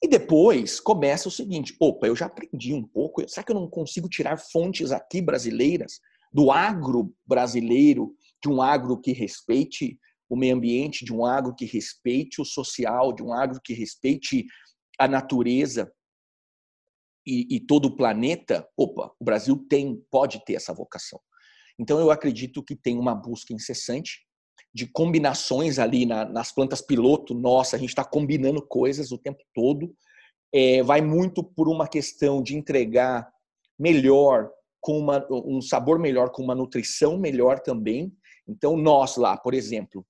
E 0.02 0.06
depois 0.06 0.78
começa 0.78 1.28
o 1.28 1.32
seguinte: 1.32 1.74
opa, 1.80 2.06
eu 2.06 2.14
já 2.14 2.26
aprendi 2.26 2.72
um 2.72 2.86
pouco, 2.86 3.26
será 3.28 3.44
que 3.44 3.50
eu 3.50 3.56
não 3.56 3.68
consigo 3.68 4.08
tirar 4.08 4.36
fontes 4.36 4.92
aqui 4.92 5.20
brasileiras, 5.20 6.00
do 6.32 6.50
agro 6.50 7.12
brasileiro, 7.26 8.14
de 8.42 8.48
um 8.48 8.60
agro 8.60 9.00
que 9.00 9.12
respeite 9.12 9.98
o 10.28 10.36
meio 10.36 10.54
ambiente, 10.54 11.04
de 11.04 11.12
um 11.12 11.24
agro 11.24 11.54
que 11.54 11.64
respeite 11.64 12.40
o 12.40 12.44
social, 12.44 13.12
de 13.12 13.22
um 13.22 13.32
agro 13.32 13.60
que 13.64 13.72
respeite 13.72 14.44
a 14.98 15.08
natureza 15.08 15.90
e, 17.26 17.56
e 17.56 17.60
todo 17.60 17.86
o 17.86 17.96
planeta? 17.96 18.68
Opa, 18.76 19.10
o 19.18 19.24
Brasil 19.24 19.56
tem, 19.68 19.96
pode 20.10 20.44
ter 20.44 20.54
essa 20.54 20.74
vocação. 20.74 21.18
Então 21.78 21.98
eu 21.98 22.10
acredito 22.10 22.62
que 22.62 22.76
tem 22.76 22.98
uma 22.98 23.14
busca 23.14 23.54
incessante 23.54 24.27
de 24.72 24.87
combinações 24.87 25.78
ali 25.78 26.06
na, 26.06 26.25
nas 26.25 26.52
plantas 26.52 26.80
piloto. 26.80 27.34
Nossa, 27.34 27.76
a 27.76 27.78
gente 27.78 27.90
está 27.90 28.04
combinando 28.04 28.64
coisas 28.64 29.12
o 29.12 29.18
tempo 29.18 29.42
todo. 29.54 29.94
É, 30.52 30.82
vai 30.82 31.00
muito 31.00 31.42
por 31.42 31.68
uma 31.68 31.87
questão 31.87 32.42
de 32.42 32.56
entregar 32.56 33.30
melhor, 33.78 34.50
com 34.80 34.98
uma, 34.98 35.26
um 35.30 35.60
sabor 35.60 35.98
melhor, 35.98 36.30
com 36.30 36.42
uma 36.42 36.54
nutrição 36.54 37.18
melhor 37.18 37.60
também. 37.60 38.12
Então, 38.46 38.76
nós 38.76 39.16
lá, 39.16 39.37
por 39.37 39.52
exemplo, 39.52 40.06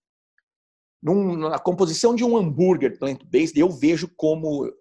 num, 1.02 1.36
na 1.36 1.58
composição 1.58 2.14
de 2.14 2.24
um 2.24 2.36
hambúrguer 2.36 2.98
plant-based, 2.98 3.58
eu 3.58 3.70
vejo 3.70 4.08
como, 4.16 4.72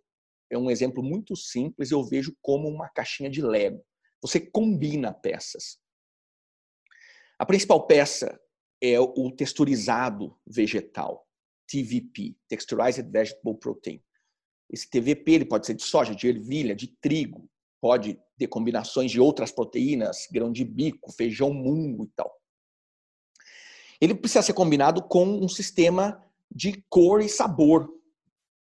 é 0.50 0.58
um 0.58 0.70
exemplo 0.70 1.04
muito 1.04 1.36
simples, 1.36 1.92
eu 1.92 2.04
vejo 2.04 2.36
como 2.42 2.68
uma 2.68 2.90
caixinha 2.90 3.30
de 3.30 3.42
Lego. 3.42 3.84
Você 4.22 4.40
combina 4.40 5.14
peças. 5.14 5.78
A 7.40 7.46
principal 7.46 7.86
peça 7.86 8.40
é 8.82 9.00
o 9.00 9.32
texturizado 9.32 10.38
vegetal, 10.46 11.28
TVP, 11.68 12.36
Texturized 12.48 13.10
Vegetable 13.10 13.58
Protein. 13.60 14.02
Esse 14.70 14.90
TVP 14.90 15.32
ele 15.32 15.46
pode 15.46 15.66
ser 15.66 15.74
de 15.74 15.84
soja, 15.84 16.14
de 16.14 16.28
ervilha, 16.28 16.76
de 16.76 16.88
trigo, 16.88 17.50
pode 17.82 18.20
ter 18.38 18.48
combinações 18.48 19.12
de 19.12 19.20
outras 19.20 19.52
proteínas, 19.52 20.28
grão 20.32 20.52
de 20.52 20.64
bico, 20.64 21.12
feijão 21.12 21.54
mungo 21.54 22.06
e 22.06 22.10
tal. 22.16 22.32
Ele 24.00 24.14
precisa 24.14 24.42
ser 24.42 24.54
combinado 24.54 25.02
com 25.02 25.26
um 25.26 25.48
sistema 25.48 26.24
de 26.54 26.84
cor 26.90 27.22
e 27.22 27.30
sabor. 27.30 27.90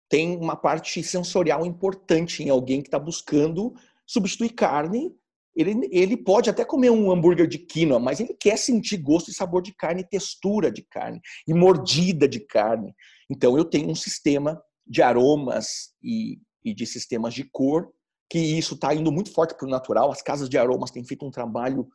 Tem 0.09 0.35
uma 0.35 0.55
parte 0.55 1.03
sensorial 1.03 1.65
importante 1.65 2.43
em 2.43 2.49
alguém 2.49 2.81
que 2.81 2.87
está 2.87 2.97
buscando 2.97 3.75
substituir 4.05 4.51
carne 4.51 5.15
ele, 5.57 5.89
ele 5.91 6.15
pode 6.15 6.49
até 6.49 6.63
comer 6.63 6.91
um 6.91 7.11
hambúrguer 7.11 7.47
de 7.47 7.57
quinoa, 7.57 7.99
mas 7.99 8.19
ele 8.19 8.33
quer 8.33 8.57
sentir 8.57 8.97
gosto 8.97 9.31
e 9.31 9.33
sabor 9.33 9.61
de 9.61 9.73
carne, 9.73 10.07
textura 10.07 10.71
de 10.71 10.83
carne 10.83 11.19
e 11.47 11.53
mordida 11.53 12.27
de 12.27 12.39
carne. 12.39 12.93
Então 13.29 13.57
eu 13.57 13.65
tenho 13.65 13.89
um 13.89 13.95
sistema 13.95 14.61
de 14.85 15.01
aromas 15.01 15.93
e, 16.01 16.39
e 16.63 16.73
de 16.73 16.85
sistemas 16.85 17.33
de 17.33 17.43
cor 17.43 17.91
que 18.29 18.37
isso 18.37 18.75
está 18.75 18.93
indo 18.93 19.11
muito 19.11 19.31
forte 19.31 19.55
para 19.55 19.65
o 19.65 19.69
natural. 19.69 20.11
As 20.11 20.21
casas 20.21 20.47
de 20.47 20.57
aromas 20.57 20.91
têm 20.91 21.03
feito 21.03 21.25
um 21.25 21.31
trabalho 21.31 21.87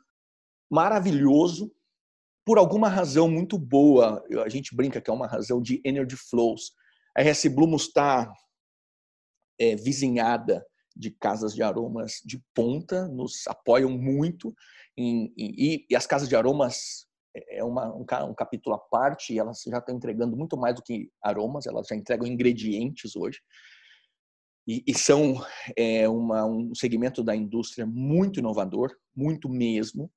maravilhoso 0.70 1.70
por 2.44 2.58
alguma 2.58 2.88
razão 2.88 3.28
muito 3.28 3.58
boa. 3.58 4.24
A 4.44 4.48
gente 4.48 4.74
brinca 4.74 5.00
que 5.00 5.10
é 5.10 5.12
uma 5.12 5.26
razão 5.26 5.60
de 5.60 5.80
energy 5.84 6.16
flows. 6.16 6.72
A 7.16 7.22
RS 7.22 7.46
Blumos 7.46 7.82
está 7.82 8.32
é, 9.60 9.76
vizinhada 9.76 10.66
de 10.96 11.10
casas 11.10 11.54
de 11.54 11.62
aromas 11.62 12.20
de 12.24 12.42
ponta, 12.54 13.08
nos 13.08 13.46
apoiam 13.46 13.90
muito. 13.90 14.54
Em, 14.96 15.32
em, 15.36 15.86
e, 15.88 15.96
as 15.96 16.06
casas 16.06 16.28
de 16.28 16.36
aromas 16.36 17.06
é, 17.34 17.58
é 17.58 17.64
uma, 17.64 17.94
um, 17.94 18.04
um, 18.28 18.34
capítulo 18.34 18.76
à 18.76 18.78
parte, 18.78 19.38
elas 19.38 19.62
já 19.66 19.78
estão 19.78 19.94
entregando 19.94 20.36
muito 20.36 20.56
mais 20.56 20.74
do 20.74 20.82
que 20.82 21.10
aromas, 21.22 21.66
elas 21.66 21.86
já 21.86 21.96
entregam 21.96 22.26
ingredientes 22.26 23.16
hoje. 23.16 23.40
E, 24.66 24.84
e 24.86 24.94
são 24.96 25.44
é, 25.76 26.08
uma, 26.08 26.44
um 26.46 26.74
segmento 26.74 27.22
da 27.22 27.34
indústria 27.34 27.84
muito 27.84 28.38
inovador, 28.38 28.94
muito 29.14 29.48
mesmo, 29.48 30.10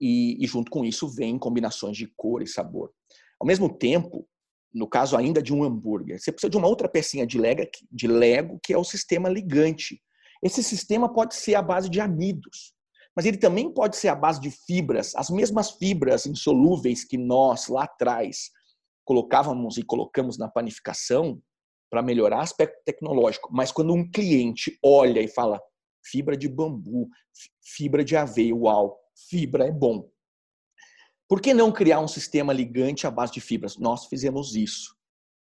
e, 0.00 0.42
e 0.42 0.46
junto 0.46 0.70
com 0.70 0.84
isso 0.84 1.08
vem 1.08 1.38
combinações 1.38 1.96
de 1.96 2.06
cor 2.16 2.42
e 2.42 2.46
sabor. 2.46 2.92
Ao 3.40 3.46
mesmo 3.46 3.72
tempo, 3.76 4.28
no 4.74 4.88
caso 4.88 5.16
ainda 5.16 5.40
de 5.40 5.54
um 5.54 5.62
hambúrguer, 5.62 6.20
você 6.20 6.32
precisa 6.32 6.50
de 6.50 6.56
uma 6.56 6.66
outra 6.66 6.88
pecinha 6.88 7.26
de 7.26 7.38
Lego, 7.38 7.62
de 7.90 8.08
Lego, 8.08 8.58
que 8.62 8.72
é 8.72 8.78
o 8.78 8.84
sistema 8.84 9.28
ligante. 9.28 10.02
Esse 10.42 10.62
sistema 10.62 11.12
pode 11.12 11.36
ser 11.36 11.54
a 11.54 11.62
base 11.62 11.88
de 11.88 12.00
amidos, 12.00 12.74
mas 13.16 13.24
ele 13.24 13.36
também 13.36 13.72
pode 13.72 13.96
ser 13.96 14.08
a 14.08 14.14
base 14.14 14.40
de 14.40 14.50
fibras, 14.50 15.14
as 15.14 15.30
mesmas 15.30 15.70
fibras 15.70 16.26
insolúveis 16.26 17.04
que 17.04 17.16
nós 17.16 17.68
lá 17.68 17.84
atrás 17.84 18.50
colocávamos 19.04 19.78
e 19.78 19.82
colocamos 19.82 20.36
na 20.36 20.48
panificação 20.48 21.40
para 21.90 22.02
melhorar 22.02 22.40
aspecto 22.40 22.82
tecnológico. 22.84 23.50
Mas 23.52 23.70
quando 23.70 23.94
um 23.94 24.10
cliente 24.10 24.76
olha 24.82 25.20
e 25.20 25.28
fala 25.28 25.60
fibra 26.04 26.36
de 26.36 26.48
bambu, 26.48 27.08
fibra 27.62 28.04
de 28.04 28.16
aveia, 28.16 28.54
uau, 28.54 28.98
fibra 29.28 29.66
é 29.66 29.72
bom. 29.72 30.08
Por 31.28 31.40
que 31.40 31.54
não 31.54 31.72
criar 31.72 32.00
um 32.00 32.08
sistema 32.08 32.52
ligante 32.52 33.06
à 33.06 33.10
base 33.10 33.32
de 33.32 33.40
fibras? 33.40 33.78
Nós 33.78 34.06
fizemos 34.06 34.54
isso. 34.54 34.94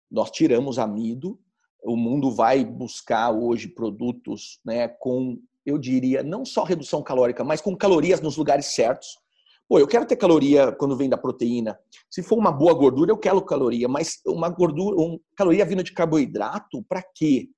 Nós 0.09 0.31
tiramos 0.31 0.79
amido. 0.79 1.39
O 1.83 1.97
mundo 1.97 2.31
vai 2.31 2.63
buscar 2.63 3.31
hoje 3.31 3.67
produtos 3.67 4.59
né, 4.65 4.87
com, 4.87 5.37
eu 5.65 5.77
diria, 5.77 6.23
não 6.23 6.45
só 6.45 6.63
redução 6.63 7.03
calórica, 7.03 7.43
mas 7.43 7.61
com 7.61 7.75
calorias 7.75 8.21
nos 8.21 8.37
lugares 8.37 8.67
certos. 8.67 9.19
Pô, 9.67 9.79
eu 9.79 9.87
quero 9.87 10.05
ter 10.05 10.15
caloria 10.15 10.71
quando 10.71 10.95
vem 10.95 11.09
da 11.09 11.17
proteína. 11.17 11.77
Se 12.09 12.23
for 12.23 12.37
uma 12.37 12.51
boa 12.51 12.73
gordura, 12.73 13.11
eu 13.11 13.17
quero 13.17 13.41
caloria, 13.41 13.87
mas 13.87 14.21
uma 14.25 14.47
gordura, 14.47 14.95
uma 14.95 15.19
caloria 15.35 15.65
vindo 15.65 15.83
de 15.83 15.91
carboidrato, 15.91 16.83
para 16.83 17.03
quê? 17.03 17.49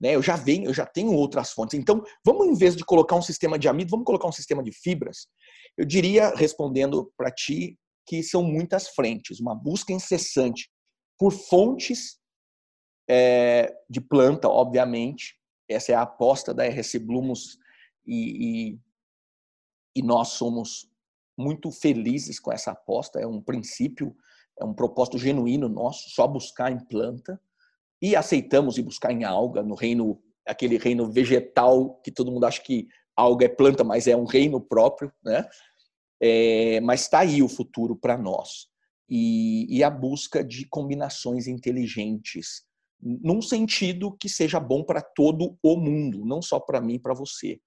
Né? 0.00 0.14
Eu 0.14 0.22
já 0.22 0.36
venho, 0.36 0.66
eu 0.66 0.74
já 0.74 0.86
tenho 0.86 1.12
outras 1.12 1.52
fontes. 1.52 1.78
Então, 1.78 2.02
vamos 2.24 2.46
em 2.46 2.54
vez 2.54 2.76
de 2.76 2.84
colocar 2.84 3.16
um 3.16 3.22
sistema 3.22 3.58
de 3.58 3.68
amido, 3.68 3.90
vamos 3.90 4.06
colocar 4.06 4.28
um 4.28 4.32
sistema 4.32 4.62
de 4.62 4.72
fibras. 4.72 5.28
Eu 5.76 5.84
diria, 5.84 6.34
respondendo 6.34 7.12
para 7.16 7.30
ti, 7.30 7.78
que 8.06 8.22
são 8.22 8.42
muitas 8.42 8.88
frentes, 8.88 9.40
uma 9.40 9.54
busca 9.54 9.92
incessante 9.92 10.70
por 11.18 11.32
fontes 11.32 12.18
é, 13.08 13.74
de 13.88 14.00
planta, 14.00 14.48
obviamente. 14.48 15.36
Essa 15.68 15.92
é 15.92 15.94
a 15.94 16.02
aposta 16.02 16.52
da 16.52 16.66
RC 16.66 16.98
Blumos 16.98 17.58
e, 18.06 18.72
e, 18.74 18.78
e 19.96 20.02
nós 20.02 20.28
somos 20.28 20.90
muito 21.36 21.70
felizes 21.70 22.38
com 22.38 22.52
essa 22.52 22.72
aposta. 22.72 23.18
É 23.18 23.26
um 23.26 23.40
princípio, 23.40 24.14
é 24.60 24.64
um 24.64 24.74
propósito 24.74 25.18
genuíno 25.18 25.68
nosso, 25.68 26.10
só 26.10 26.26
buscar 26.26 26.70
em 26.70 26.78
planta 26.78 27.40
e 28.00 28.14
aceitamos 28.16 28.78
ir 28.78 28.82
buscar 28.82 29.12
em 29.12 29.24
alga, 29.24 29.62
no 29.62 29.74
reino, 29.74 30.20
aquele 30.46 30.76
reino 30.76 31.10
vegetal 31.10 32.00
que 32.02 32.10
todo 32.10 32.30
mundo 32.30 32.44
acha 32.44 32.60
que 32.60 32.86
alga 33.16 33.46
é 33.46 33.48
planta, 33.48 33.84
mas 33.84 34.06
é 34.06 34.16
um 34.16 34.24
reino 34.24 34.60
próprio, 34.60 35.12
né? 35.24 35.46
É, 36.20 36.80
mas 36.80 37.02
está 37.02 37.20
aí 37.20 37.42
o 37.42 37.48
futuro 37.48 37.96
para 37.96 38.16
nós. 38.16 38.68
E, 39.08 39.66
e 39.68 39.84
a 39.84 39.90
busca 39.90 40.42
de 40.42 40.66
combinações 40.66 41.46
inteligentes, 41.46 42.64
num 43.00 43.42
sentido 43.42 44.16
que 44.18 44.28
seja 44.28 44.58
bom 44.58 44.82
para 44.82 45.02
todo 45.02 45.58
o 45.62 45.76
mundo, 45.76 46.24
não 46.24 46.40
só 46.40 46.58
para 46.58 46.80
mim 46.80 46.94
e 46.94 46.98
para 46.98 47.14
você. 47.14 47.60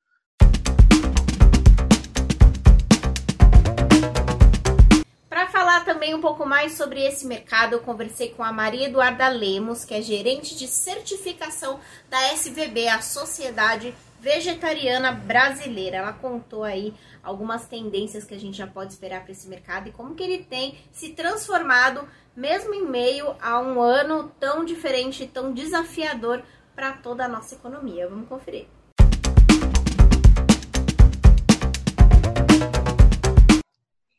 Também 6.07 6.15
um 6.15 6.21
pouco 6.21 6.45
mais 6.45 6.73
sobre 6.73 7.05
esse 7.05 7.27
mercado, 7.27 7.73
eu 7.73 7.81
conversei 7.81 8.29
com 8.29 8.41
a 8.41 8.51
Maria 8.51 8.87
Eduarda 8.87 9.27
Lemos, 9.27 9.83
que 9.83 9.93
é 9.93 10.01
gerente 10.01 10.55
de 10.55 10.65
certificação 10.65 11.81
da 12.09 12.33
SVB, 12.33 12.87
a 12.87 13.01
Sociedade 13.01 13.93
Vegetariana 14.21 15.11
Brasileira. 15.11 15.97
Ela 15.97 16.13
contou 16.13 16.63
aí 16.63 16.93
algumas 17.21 17.67
tendências 17.67 18.23
que 18.23 18.33
a 18.33 18.39
gente 18.39 18.57
já 18.57 18.65
pode 18.65 18.93
esperar 18.93 19.23
para 19.23 19.33
esse 19.33 19.49
mercado 19.49 19.89
e 19.89 19.91
como 19.91 20.15
que 20.15 20.23
ele 20.23 20.43
tem 20.45 20.77
se 20.93 21.09
transformado, 21.09 22.07
mesmo 22.33 22.73
em 22.73 22.85
meio 22.85 23.35
a 23.41 23.59
um 23.59 23.81
ano 23.81 24.31
tão 24.39 24.63
diferente 24.63 25.27
tão 25.27 25.53
desafiador 25.53 26.41
para 26.73 26.93
toda 26.93 27.25
a 27.25 27.27
nossa 27.27 27.55
economia. 27.55 28.07
Vamos 28.07 28.29
conferir. 28.29 28.67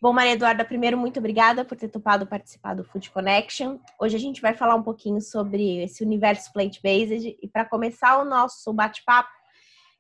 Bom, 0.01 0.13
Maria 0.13 0.35
Eduarda, 0.35 0.65
primeiro, 0.65 0.97
muito 0.97 1.19
obrigada 1.19 1.65
por 1.65 1.77
ter 1.77 1.89
topado 1.89 2.25
participar 2.25 2.75
do 2.75 2.85
Food 2.85 3.11
Connection. 3.11 3.81
Hoje 4.01 4.15
a 4.15 4.21
gente 4.21 4.41
vai 4.41 4.55
falar 4.55 4.77
um 4.77 4.83
pouquinho 4.83 5.21
sobre 5.21 5.83
esse 5.83 6.05
universo 6.05 6.53
plant-based 6.53 7.37
e 7.43 7.49
para 7.49 7.65
começar 7.65 8.17
o 8.21 8.25
nosso 8.25 8.73
bate-papo, 8.73 9.29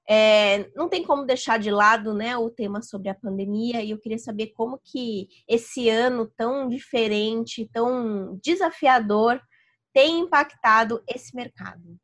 é, 0.09 0.71
não 0.77 0.89
tem 0.89 1.03
como 1.03 1.27
deixar 1.27 1.59
de 1.59 1.73
lado 1.73 2.15
né, 2.15 2.37
o 2.37 2.49
tema 2.49 2.81
sobre 2.81 3.09
a 3.09 3.15
pandemia 3.15 3.83
e 3.83 3.91
eu 3.91 3.99
queria 3.99 4.19
saber 4.19 4.53
como 4.55 4.81
que 4.85 5.27
esse 5.49 5.91
ano 5.91 6.31
tão 6.37 6.69
diferente, 6.69 7.69
tão 7.73 8.39
desafiador, 8.41 9.41
tem 9.93 10.21
impactado 10.21 11.03
esse 11.09 11.35
mercado. 11.35 11.99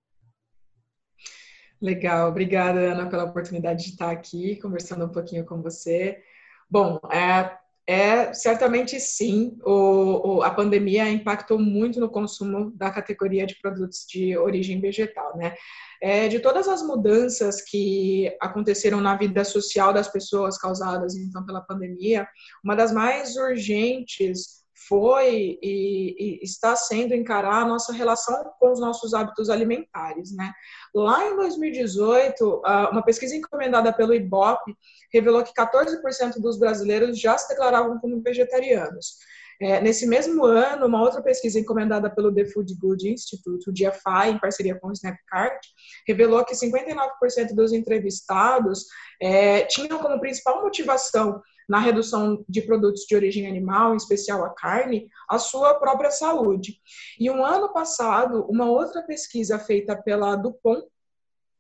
Legal, 1.81 2.29
obrigada 2.29 2.81
Ana 2.81 3.09
pela 3.09 3.23
oportunidade 3.23 3.85
de 3.85 3.91
estar 3.91 4.11
aqui 4.11 4.57
conversando 4.57 5.05
um 5.05 5.13
pouquinho 5.13 5.47
com 5.47 5.63
você. 5.63 6.21
Bom, 6.69 6.99
é, 7.13 7.57
é 7.87 8.33
certamente 8.33 8.99
sim, 8.99 9.59
o, 9.63 10.37
o, 10.37 10.43
a 10.43 10.51
pandemia 10.51 11.09
impactou 11.11 11.59
muito 11.59 12.01
no 12.01 12.09
consumo 12.09 12.71
da 12.75 12.91
categoria 12.91 13.47
de 13.47 13.61
produtos 13.61 14.07
de 14.09 14.37
origem 14.39 14.81
vegetal, 14.81 15.37
né? 15.37 15.55
É, 16.01 16.29
de 16.29 16.39
todas 16.39 16.67
as 16.67 16.83
mudanças 16.83 17.61
que 17.63 18.35
aconteceram 18.41 19.01
na 19.01 19.17
vida 19.17 19.45
social 19.45 19.93
das 19.93 20.09
pessoas 20.09 20.59
causadas 20.59 21.15
então 21.15 21.45
pela 21.45 21.61
pandemia, 21.61 22.27
uma 22.63 22.75
das 22.75 22.93
mais 22.93 23.37
urgentes 23.37 24.64
foi 24.89 25.59
e, 25.63 26.17
e, 26.19 26.41
está 26.43 26.77
sendo 26.77 27.15
encarar 27.15 27.63
a 27.63 27.65
nossa 27.65 27.93
relação 27.93 28.53
com 28.59 28.73
os 28.73 28.81
nossos 28.81 29.15
hábitos 29.15 29.49
alimentares, 29.51 30.35
né? 30.35 30.53
Lá 30.95 31.27
em 31.27 31.37
2018, 31.37 32.63
uma 32.93 33.03
pesquisa 33.03 33.37
encomendada 33.37 33.93
pelo 33.93 34.15
IBOP 34.15 34.77
revelou 35.13 35.43
que 35.43 35.53
14% 35.53 36.41
dos 36.41 36.59
brasileiros 36.59 37.19
já 37.19 37.37
se 37.39 37.49
declaravam 37.49 37.99
como 37.99 38.21
vegetarianos. 38.21 39.17
É, 39.61 39.81
nesse 39.81 40.07
mesmo 40.07 40.45
ano, 40.45 40.87
uma 40.87 41.01
outra 41.01 41.23
pesquisa 41.23 41.61
encomendada 41.61 42.11
pelo 42.11 42.35
The 42.35 42.45
Food 42.47 42.75
Good 42.75 43.09
Institute, 43.09 43.71
o 43.71 43.73
DFI, 43.73 44.31
em 44.31 44.39
parceria 44.39 44.79
com 44.79 44.89
o 44.89 44.93
Snapcart, 44.93 45.61
revelou 46.07 46.45
que 46.45 46.55
59% 46.55 47.55
dos 47.55 47.73
entrevistados 47.73 48.85
é, 49.23 49.63
tinham 49.67 49.99
como 49.99 50.21
principal 50.21 50.61
motivação 50.63 51.41
na 51.69 51.79
redução 51.79 52.45
de 52.49 52.63
produtos 52.63 53.03
de 53.03 53.15
origem 53.15 53.47
animal, 53.47 53.93
em 53.93 53.97
especial 53.97 54.45
a 54.45 54.51
carne, 54.51 55.09
a 55.29 55.39
sua 55.39 55.75
própria 55.75 56.11
saúde. 56.11 56.81
E 57.19 57.31
um 57.31 57.45
ano 57.45 57.73
passado, 57.73 58.47
uma 58.49 58.71
outra 58.71 59.03
pesquisa 59.03 59.59
feita 59.59 59.97
pela 59.97 60.37
Dupont, 60.37 60.87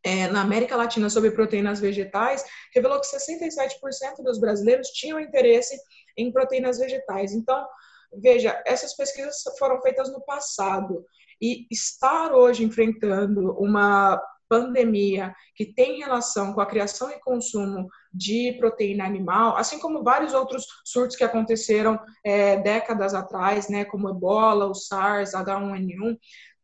é, 0.04 0.28
na 0.28 0.42
América 0.42 0.76
Latina 0.76 1.08
sobre 1.08 1.30
proteínas 1.30 1.80
vegetais, 1.80 2.44
revelou 2.74 3.00
que 3.00 3.06
67% 3.06 4.22
dos 4.22 4.38
brasileiros 4.38 4.88
tinham 4.88 5.18
interesse 5.18 5.80
em 6.16 6.30
proteínas 6.30 6.78
vegetais. 6.78 7.32
Então, 7.32 7.66
veja, 8.12 8.62
essas 8.66 8.94
pesquisas 8.94 9.42
foram 9.58 9.80
feitas 9.80 10.12
no 10.12 10.20
passado 10.20 11.04
e 11.40 11.66
estar 11.70 12.34
hoje 12.34 12.64
enfrentando 12.64 13.52
uma 13.58 14.22
pandemia 14.48 15.34
que 15.54 15.66
tem 15.66 15.98
relação 15.98 16.52
com 16.52 16.60
a 16.60 16.66
criação 16.66 17.10
e 17.10 17.20
consumo 17.20 17.88
de 18.12 18.54
proteína 18.58 19.04
animal, 19.04 19.56
assim 19.56 19.78
como 19.78 20.02
vários 20.02 20.34
outros 20.34 20.66
surtos 20.84 21.16
que 21.16 21.24
aconteceram 21.24 21.98
é, 22.24 22.56
décadas 22.58 23.14
atrás, 23.14 23.68
né, 23.68 23.84
como 23.84 24.08
ebola, 24.08 24.66
o 24.66 24.74
SARS, 24.74 25.32
H1N1, 25.32 26.18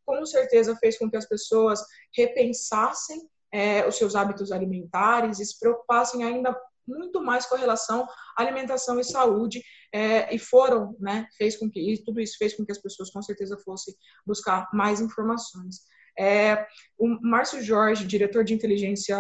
com 0.05 0.27
certeza 0.27 0.77
fez 0.77 0.99
com 0.99 1.09
que 1.09 1.17
as 1.17 1.27
pessoas 1.27 1.81
repensassem 2.17 3.21
é, 3.53 3.87
os 3.87 3.97
seus 3.97 4.15
hábitos 4.15 4.53
alimentares 4.53 5.41
e 5.41 5.47
se 5.47 5.59
preocupassem 5.59 6.25
ainda 6.25 6.57
muito 6.87 7.23
mais 7.23 7.47
com 7.47 7.57
relação 7.57 8.07
alimentação 8.37 8.99
e 8.99 9.05
saúde 9.05 9.63
é, 9.93 10.35
e 10.35 10.39
foram, 10.39 10.97
né, 10.99 11.27
fez 11.37 11.57
com 11.57 11.71
que 11.71 11.81
e 11.81 12.03
tudo 12.03 12.21
isso 12.21 12.37
fez 12.39 12.57
com 12.57 12.65
que 12.65 12.73
as 12.73 12.81
pessoas 12.81 13.11
com 13.11 13.23
certeza 13.23 13.57
fossem 13.59 13.95
buscar 14.27 14.69
mais 14.73 15.01
informações. 15.01 15.81
É, 16.21 16.67
o 16.99 17.09
Márcio 17.23 17.63
Jorge, 17.63 18.07
diretor 18.07 18.45
de 18.45 18.53
inteligência 18.53 19.17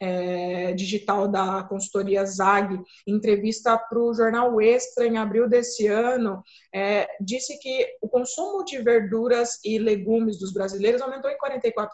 é, 0.00 0.72
digital 0.72 1.28
da 1.28 1.62
consultoria 1.64 2.24
ZAG, 2.24 2.80
em 3.06 3.14
entrevista 3.14 3.76
para 3.76 3.98
o 3.98 4.14
jornal 4.14 4.58
Extra 4.58 5.06
em 5.06 5.18
abril 5.18 5.46
desse 5.46 5.86
ano, 5.86 6.42
é, 6.74 7.06
disse 7.20 7.58
que 7.58 7.86
o 8.00 8.08
consumo 8.08 8.64
de 8.64 8.78
verduras 8.78 9.58
e 9.62 9.78
legumes 9.78 10.38
dos 10.38 10.50
brasileiros 10.50 11.02
aumentou 11.02 11.30
em 11.30 11.36
44%. 11.36 11.86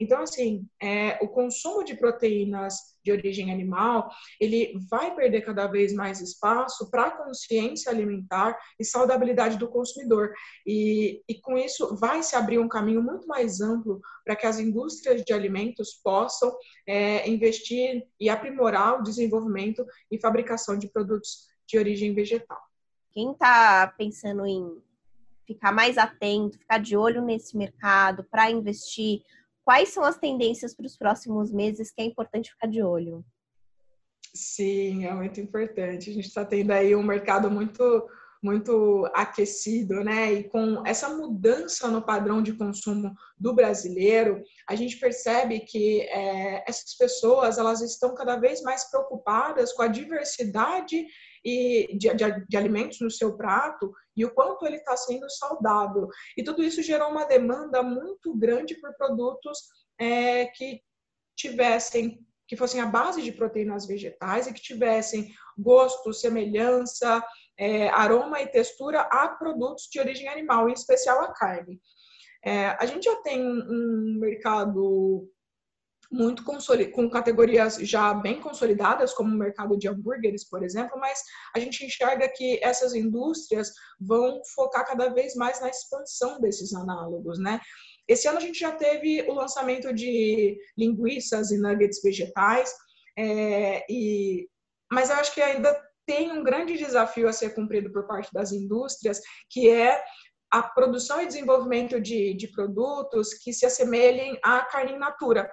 Então, 0.00 0.22
assim, 0.22 0.66
é, 0.82 1.18
o 1.22 1.28
consumo 1.28 1.84
de 1.84 1.94
proteínas 1.94 2.94
de 3.04 3.12
origem 3.12 3.52
animal, 3.52 4.10
ele 4.40 4.72
vai 4.90 5.14
perder 5.14 5.42
cada 5.42 5.66
vez 5.66 5.92
mais 5.92 6.20
espaço 6.20 6.90
para 6.90 7.06
a 7.06 7.10
consciência 7.10 7.92
alimentar 7.92 8.58
e 8.80 8.84
saudabilidade 8.84 9.58
do 9.58 9.68
consumidor. 9.68 10.32
E, 10.66 11.22
e 11.28 11.34
com 11.40 11.58
isso 11.58 11.96
vai 11.96 12.22
se 12.22 12.34
abrir 12.34 12.58
um 12.58 12.68
caminho 12.68 13.02
muito 13.02 13.26
mais 13.26 13.60
amplo 13.60 14.00
para 14.24 14.34
que 14.34 14.46
as 14.46 14.58
indústrias 14.58 15.22
de 15.22 15.32
alimentos 15.32 16.00
possam 16.02 16.56
é, 16.86 17.28
investir 17.28 18.06
e 18.18 18.28
aprimorar 18.30 18.98
o 18.98 19.02
desenvolvimento 19.02 19.84
e 20.10 20.18
fabricação 20.18 20.78
de 20.78 20.88
produtos 20.88 21.48
de 21.66 21.78
origem 21.78 22.14
vegetal. 22.14 22.60
Quem 23.12 23.32
está 23.32 23.86
pensando 23.98 24.46
em 24.46 24.82
ficar 25.46 25.72
mais 25.72 25.98
atento, 25.98 26.58
ficar 26.58 26.78
de 26.78 26.96
olho 26.96 27.22
nesse 27.22 27.56
mercado 27.56 28.24
para 28.24 28.50
investir 28.50 29.22
quais 29.64 29.88
são 29.88 30.04
as 30.04 30.18
tendências 30.18 30.74
para 30.74 30.86
os 30.86 30.96
próximos 30.96 31.52
meses 31.52 31.90
que 31.90 32.02
é 32.02 32.04
importante 32.04 32.50
ficar 32.50 32.66
de 32.66 32.82
olho? 32.82 33.24
Sim, 34.34 35.06
é 35.06 35.14
muito 35.14 35.40
importante. 35.40 36.10
A 36.10 36.12
gente 36.12 36.26
está 36.26 36.44
tendo 36.44 36.72
aí 36.72 36.94
um 36.94 37.02
mercado 37.02 37.50
muito 37.50 37.82
muito 38.44 39.10
aquecido, 39.14 40.04
né? 40.04 40.30
E 40.34 40.44
com 40.44 40.86
essa 40.86 41.08
mudança 41.08 41.88
no 41.88 42.02
padrão 42.02 42.42
de 42.42 42.52
consumo 42.52 43.14
do 43.38 43.54
brasileiro, 43.54 44.42
a 44.68 44.76
gente 44.76 44.98
percebe 44.98 45.60
que 45.60 46.02
é, 46.02 46.62
essas 46.68 46.94
pessoas 46.94 47.56
elas 47.56 47.80
estão 47.80 48.14
cada 48.14 48.36
vez 48.36 48.60
mais 48.60 48.84
preocupadas 48.90 49.72
com 49.72 49.80
a 49.80 49.88
diversidade 49.88 51.06
e 51.44 51.96
de, 51.98 52.12
de, 52.14 52.46
de 52.48 52.56
alimentos 52.56 53.00
no 53.00 53.10
seu 53.10 53.36
prato 53.36 53.92
e 54.16 54.24
o 54.24 54.32
quanto 54.32 54.64
ele 54.66 54.76
está 54.76 54.96
sendo 54.96 55.28
saudável. 55.28 56.08
E 56.36 56.42
tudo 56.42 56.62
isso 56.62 56.82
gerou 56.82 57.10
uma 57.10 57.24
demanda 57.24 57.82
muito 57.82 58.34
grande 58.36 58.74
por 58.80 58.94
produtos 58.94 59.58
é, 59.98 60.46
que 60.46 60.80
tivessem 61.36 62.24
que 62.46 62.56
fossem 62.56 62.78
a 62.78 62.86
base 62.86 63.22
de 63.22 63.32
proteínas 63.32 63.86
vegetais 63.86 64.46
e 64.46 64.52
que 64.52 64.60
tivessem 64.60 65.32
gosto, 65.58 66.12
semelhança, 66.12 67.24
é, 67.58 67.88
aroma 67.88 68.42
e 68.42 68.46
textura 68.46 69.00
a 69.00 69.28
produtos 69.28 69.88
de 69.90 69.98
origem 69.98 70.28
animal, 70.28 70.68
em 70.68 70.74
especial 70.74 71.22
a 71.22 71.32
carne. 71.32 71.80
É, 72.44 72.66
a 72.78 72.84
gente 72.84 73.04
já 73.04 73.16
tem 73.22 73.42
um 73.42 74.18
mercado 74.20 75.26
muito 76.14 76.44
com 76.44 77.10
categorias 77.10 77.76
já 77.76 78.14
bem 78.14 78.40
consolidadas, 78.40 79.12
como 79.12 79.34
o 79.34 79.38
mercado 79.38 79.76
de 79.76 79.88
hambúrgueres, 79.88 80.48
por 80.48 80.62
exemplo, 80.62 80.98
mas 80.98 81.20
a 81.54 81.58
gente 81.58 81.84
enxerga 81.84 82.28
que 82.28 82.60
essas 82.62 82.94
indústrias 82.94 83.72
vão 84.00 84.40
focar 84.54 84.86
cada 84.86 85.08
vez 85.08 85.34
mais 85.34 85.60
na 85.60 85.68
expansão 85.68 86.40
desses 86.40 86.72
análogos, 86.72 87.38
né? 87.40 87.60
Esse 88.06 88.28
ano 88.28 88.38
a 88.38 88.40
gente 88.40 88.60
já 88.60 88.70
teve 88.70 89.22
o 89.28 89.34
lançamento 89.34 89.92
de 89.92 90.56
linguiças 90.78 91.50
e 91.50 91.58
nuggets 91.58 92.00
vegetais, 92.00 92.72
é, 93.18 93.84
e, 93.90 94.48
mas 94.92 95.10
eu 95.10 95.16
acho 95.16 95.34
que 95.34 95.42
ainda 95.42 95.74
tem 96.06 96.30
um 96.30 96.44
grande 96.44 96.76
desafio 96.76 97.28
a 97.28 97.32
ser 97.32 97.54
cumprido 97.54 97.90
por 97.90 98.06
parte 98.06 98.32
das 98.32 98.52
indústrias, 98.52 99.20
que 99.50 99.68
é 99.68 100.00
a 100.52 100.62
produção 100.62 101.20
e 101.20 101.26
desenvolvimento 101.26 102.00
de, 102.00 102.34
de 102.34 102.46
produtos 102.48 103.34
que 103.34 103.52
se 103.52 103.66
assemelhem 103.66 104.38
à 104.44 104.60
carne 104.60 104.92
in 104.92 104.98
natura, 104.98 105.50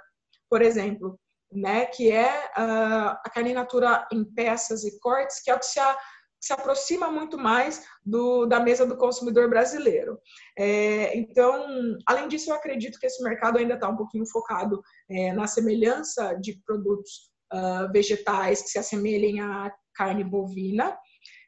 por 0.52 0.62
exemplo, 0.62 1.18
né, 1.50 1.86
que 1.86 2.12
é 2.12 2.30
uh, 2.58 3.16
a 3.24 3.30
carne 3.34 3.54
natura 3.54 4.06
em 4.12 4.24
peças 4.24 4.84
e 4.84 5.00
cortes, 5.00 5.42
que 5.42 5.50
é 5.50 5.56
o 5.56 5.60
que 5.60 5.66
se, 5.66 5.80
a, 5.80 5.98
se 6.42 6.52
aproxima 6.52 7.10
muito 7.10 7.38
mais 7.38 7.86
do, 8.06 8.46
da 8.46 8.60
mesa 8.60 8.86
do 8.86 8.98
consumidor 8.98 9.50
brasileiro. 9.50 10.20
É, 10.60 11.18
então, 11.18 11.98
além 12.06 12.28
disso, 12.28 12.50
eu 12.50 12.56
acredito 12.56 13.00
que 13.00 13.06
esse 13.06 13.24
mercado 13.24 13.58
ainda 13.58 13.76
está 13.76 13.88
um 13.88 13.96
pouquinho 13.96 14.26
focado 14.26 14.82
é, 15.10 15.32
na 15.32 15.48
semelhança 15.48 16.34
de 16.34 16.62
produtos 16.66 17.32
uh, 17.54 17.92
vegetais 17.94 18.62
que 18.62 18.70
se 18.70 18.80
assemelhem 18.80 19.40
à 19.40 19.74
carne 19.96 20.24
bovina, 20.24 20.98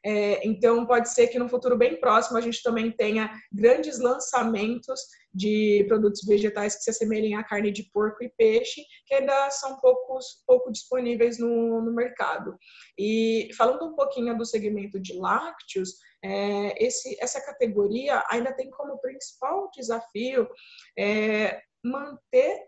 é, 0.04 0.46
então, 0.46 0.86
pode 0.86 1.08
ser 1.08 1.28
que 1.28 1.38
no 1.38 1.48
futuro 1.48 1.78
bem 1.78 1.98
próximo 1.98 2.36
a 2.36 2.40
gente 2.40 2.62
também 2.62 2.90
tenha 2.90 3.30
grandes 3.50 3.98
lançamentos 3.98 5.00
de 5.32 5.84
produtos 5.88 6.20
vegetais 6.26 6.76
que 6.76 6.82
se 6.82 6.90
assemelhem 6.90 7.36
à 7.36 7.42
carne 7.42 7.72
de 7.72 7.84
porco 7.84 8.22
e 8.22 8.28
peixe, 8.36 8.84
que 9.06 9.14
ainda 9.14 9.50
são 9.50 9.80
poucos, 9.80 10.44
pouco 10.46 10.70
disponíveis 10.70 11.38
no, 11.38 11.80
no 11.80 11.92
mercado. 11.94 12.54
E 12.98 13.48
falando 13.56 13.86
um 13.86 13.96
pouquinho 13.96 14.36
do 14.36 14.44
segmento 14.44 15.00
de 15.00 15.14
lácteos, 15.14 15.94
é, 16.22 16.84
esse, 16.84 17.16
essa 17.18 17.40
categoria 17.40 18.22
ainda 18.28 18.52
tem 18.52 18.70
como 18.70 19.00
principal 19.00 19.70
desafio 19.74 20.46
é, 20.98 21.62
manter 21.82 22.62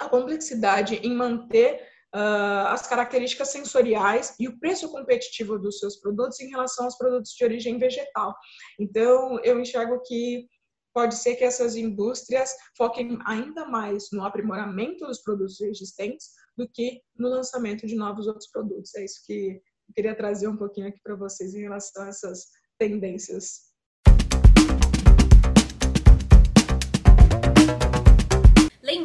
a 0.00 0.08
complexidade 0.08 0.96
em 0.96 1.14
manter 1.14 1.89
uh, 2.14 2.68
as 2.68 2.86
características 2.86 3.48
sensoriais 3.48 4.34
e 4.38 4.48
o 4.48 4.58
preço 4.58 4.90
competitivo 4.90 5.58
dos 5.58 5.78
seus 5.78 5.96
produtos 5.96 6.40
em 6.40 6.50
relação 6.50 6.84
aos 6.84 6.96
produtos 6.96 7.32
de 7.32 7.44
origem 7.44 7.78
vegetal. 7.78 8.34
Então, 8.78 9.38
eu 9.42 9.60
enxergo 9.60 10.00
que 10.04 10.46
pode 10.92 11.14
ser 11.14 11.36
que 11.36 11.44
essas 11.44 11.76
indústrias 11.76 12.54
foquem 12.76 13.18
ainda 13.24 13.64
mais 13.64 14.08
no 14.12 14.24
aprimoramento 14.24 15.06
dos 15.06 15.22
produtos 15.22 15.60
existentes 15.60 16.28
do 16.56 16.68
que 16.68 17.00
no 17.16 17.28
lançamento 17.28 17.86
de 17.86 17.94
novos 17.94 18.26
outros 18.26 18.50
produtos. 18.50 18.94
É 18.96 19.04
isso 19.04 19.22
que 19.24 19.60
eu 19.88 19.94
queria 19.94 20.16
trazer 20.16 20.48
um 20.48 20.56
pouquinho 20.56 20.88
aqui 20.88 21.00
para 21.02 21.16
vocês 21.16 21.54
em 21.54 21.62
relação 21.62 22.04
a 22.04 22.08
essas 22.08 22.46
tendências. 22.78 23.69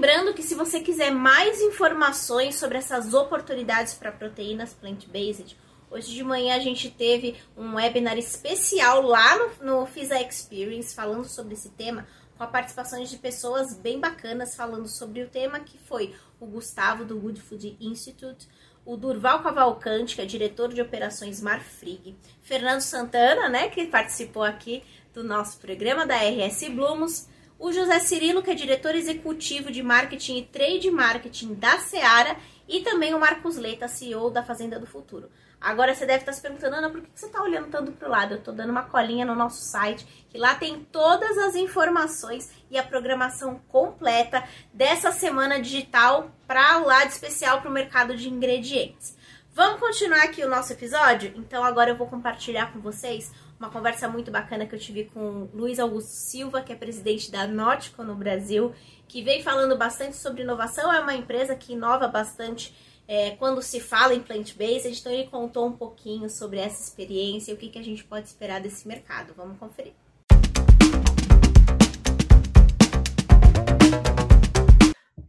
Lembrando 0.06 0.36
que 0.36 0.44
se 0.44 0.54
você 0.54 0.82
quiser 0.82 1.10
mais 1.10 1.60
informações 1.62 2.60
sobre 2.60 2.78
essas 2.78 3.15
oportunidades 3.15 3.96
para 3.96 4.12
proteínas 4.12 4.72
plant-based, 4.72 5.58
hoje 5.89 6.13
de 6.13 6.24
manhã 6.24 6.56
a 6.56 6.60
gente 6.60 6.91
teve 6.91 7.36
um 7.58 7.74
webinar 7.74 8.15
especial 8.15 9.02
lá 9.02 9.36
no, 9.36 9.80
no 9.80 9.86
FISA 9.88 10.22
Experience 10.22 10.94
falando 10.94 11.26
sobre 11.26 11.56
esse 11.56 11.70
tema, 11.70 12.06
com 12.38 12.44
a 12.44 12.48
participação 12.48 13.04
de 13.04 13.18
pessoas 13.18 13.76
bem 13.80 14.00
bacanas 14.00 14.56
falando 14.56 14.88
sobre 14.88 15.24
o 15.24 15.28
tema, 15.28 15.60
que 15.60 15.80
foi 15.80 16.13
o 16.39 16.46
Gustavo 16.46 17.04
do 17.04 17.20
Good 17.20 17.41
Food 17.41 17.76
Institute, 17.82 18.48
o 18.86 18.96
Durval 18.96 19.41
Cavalcante, 19.41 20.13
que 20.13 20.22
é 20.22 20.26
diretor 20.26 20.72
de 20.72 20.84
operações 20.84 21.41
Marfrig, 21.41 22.15
Fernando 22.44 22.82
Santana, 22.82 23.50
né, 23.50 23.70
que 23.70 23.88
participou 23.88 24.44
aqui 24.44 24.84
do 25.15 25.24
nosso 25.24 25.58
programa 25.58 26.06
da 26.06 26.18
RS 26.18 26.70
Blumos, 26.70 27.26
o 27.58 27.72
José 27.72 28.00
Cirilo, 28.00 28.44
que 28.44 28.52
é 28.52 28.56
diretor 28.56 28.96
executivo 28.96 29.72
de 29.72 29.82
marketing 29.82 30.38
e 30.38 30.46
trade 30.46 30.91
marketing 30.91 31.54
da 31.54 31.80
Seara, 31.80 32.38
e 32.68 32.82
também 32.82 33.13
o 33.13 33.20
Marcos 33.20 33.58
Leita, 33.58 33.88
CEO 33.88 34.30
da 34.30 34.44
Fazenda 34.44 34.80
do 34.80 34.88
Futuro. 34.88 35.30
Agora 35.62 35.96
você 35.96 36.06
deve 36.06 36.20
estar 36.20 36.34
se 36.34 36.41
perguntando, 36.41 36.76
Ana, 36.76 36.89
por 36.89 37.02
que 37.02 37.10
você 37.13 37.26
está 37.26 37.41
olhando 37.41 37.70
tanto 37.70 37.91
para 37.91 38.08
o 38.08 38.12
lado? 38.12 38.34
Eu 38.34 38.38
estou 38.38 38.54
dando 38.54 38.70
uma 38.70 38.84
colinha 38.84 39.26
no 39.26 39.36
nosso 39.36 39.63
site, 39.63 40.06
que 40.30 40.38
lá 40.38 40.56
tem 40.56 40.84
todas 40.91 41.38
as 41.38 41.56
informações 41.56 42.52
e 42.70 42.78
a 42.78 42.84
programação 42.84 43.60
completa 43.68 44.44
dessa 44.74 45.12
semana 45.12 45.60
digital 45.60 46.32
para 46.46 46.80
o 46.80 46.86
lado 46.86 47.10
especial 47.10 47.62
para 47.62 47.70
o 47.70 47.74
mercado 47.74 48.15
de 48.15 48.30
ingredientes. 48.30 49.15
Vamos 49.54 49.80
continuar 49.80 50.24
aqui 50.24 50.44
o 50.44 50.50
nosso 50.50 50.74
episódio? 50.74 51.34
Então 51.36 51.63
agora 51.63 51.89
eu 51.89 51.96
vou 51.96 52.08
compartilhar 52.08 52.74
com 52.74 52.80
vocês 52.82 53.32
uma 53.60 53.70
conversa 53.70 54.08
muito 54.10 54.30
bacana 54.30 54.65
que 54.65 54.76
eu 54.76 54.80
tive 54.80 55.06
com 55.06 55.48
Luiz 55.54 55.80
Augusto 55.80 56.10
Silva, 56.10 56.62
que 56.62 56.74
é 56.74 56.76
presidente 56.76 57.32
da 57.32 57.48
Nótico 57.48 58.04
no 58.04 58.13
Brasil, 58.13 58.74
que 59.08 59.24
vem 59.24 59.41
falando 59.41 59.78
bastante 59.78 60.18
sobre 60.18 60.44
inovação. 60.44 60.91
É 60.91 61.00
uma 61.00 61.15
empresa 61.15 61.56
que 61.56 61.74
inova 61.74 62.08
bastante 62.08 62.76
é, 63.08 63.32
quando 63.32 63.62
se 63.62 63.80
fala 63.80 64.13
em 64.13 64.22
plant-based. 64.22 65.00
Então, 65.00 65.12
ele 65.12 65.30
contou 65.30 65.68
um 65.68 65.72
pouquinho 65.72 66.30
sobre 66.30 66.60
essa 66.60 66.84
experiência 66.84 67.52
e 67.52 67.54
o 67.54 67.58
que, 67.58 67.70
que 67.70 67.80
a 67.80 67.84
gente 67.84 68.04
pode 68.04 68.28
esperar 68.28 68.60
desse 68.60 68.88
mercado. 68.88 69.34
Vamos 69.36 69.58
conferir. 69.58 69.94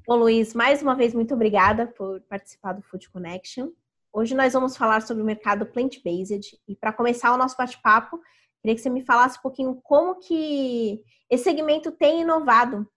Bom, 0.05 0.17
Luiz, 0.17 0.55
mais 0.55 0.83
uma 0.83 0.95
vez, 0.95 1.15
muito 1.15 1.35
obrigada 1.35 1.87
por 1.87 2.21
participar 2.23 2.73
do 2.73 2.83
Food 2.83 3.09
Connection. 3.11 3.71
Hoje 4.19 4.35
nós 4.35 4.55
vamos 4.55 4.79
falar 4.79 5.03
sobre 5.03 5.23
o 5.23 5.27
mercado 5.27 5.67
plant-based 5.67 6.59
e 6.67 6.75
para 6.75 6.91
começar 6.91 7.35
o 7.35 7.37
nosso 7.37 7.55
bate-papo, 7.55 8.19
queria 8.63 8.75
que 8.75 8.81
você 8.81 8.89
me 8.89 9.05
falasse 9.05 9.39
um 9.39 9.43
pouquinho 9.43 9.75
como 9.83 10.19
que 10.19 11.05
esse 11.29 11.45
segmento 11.45 11.93
tem 11.93 12.23
inovado. 12.23 12.89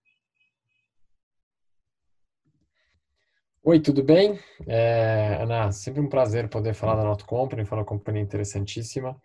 Oi, 3.62 3.82
tudo 3.82 4.02
bem? 4.02 4.40
É, 4.66 5.40
Ana, 5.42 5.74
sempre 5.74 6.00
um 6.00 6.08
prazer 6.08 6.48
poder 6.48 6.74
falar 6.74 6.96
da 6.96 7.04
Not 7.04 7.26
Company, 7.26 7.66
falar 7.66 7.82
uma 7.82 7.86
companhia 7.86 8.24
interessantíssima. 8.24 9.22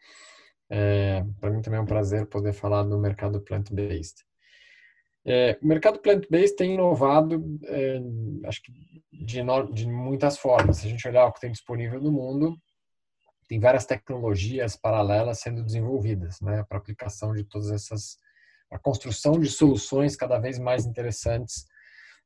É, 0.69 1.25
para 1.41 1.51
mim 1.53 1.63
também 1.63 1.79
é 1.79 1.83
um 1.83 1.87
prazer 1.87 2.27
poder 2.27 2.55
falar 2.55 2.83
do 2.83 2.99
mercado 2.99 3.41
plant-based. 3.41 4.25
É, 5.27 5.59
o 5.63 5.67
mercado 5.67 5.99
plant-based 6.01 6.57
tem 6.57 6.75
inovado, 6.75 7.43
é, 7.65 7.99
acho 8.47 8.63
que 8.63 8.73
de, 9.11 9.41
de, 9.73 9.87
muitas 9.87 10.37
formas. 10.37 10.79
Se 10.79 10.87
a 10.87 10.91
gente 10.91 11.09
olhar 11.09 11.27
o 11.27 11.33
que 11.33 11.41
tem 11.41 11.51
disponível 11.51 12.01
no 12.01 12.13
mundo, 12.13 12.57
tem 13.49 13.59
várias 13.59 13.87
tecnologias 13.87 14.77
paralelas 14.77 15.41
sendo 15.41 15.63
desenvolvidas, 15.63 16.41
né, 16.41 16.65
para 16.69 16.79
aplicação 16.79 17.33
de 17.33 17.45
todas 17.45 17.71
essas, 17.71 18.19
a 18.71 18.79
construção 18.79 19.39
de 19.39 19.49
soluções 19.49 20.17
cada 20.17 20.39
vez 20.39 20.59
mais 20.59 20.85
interessantes 20.85 21.67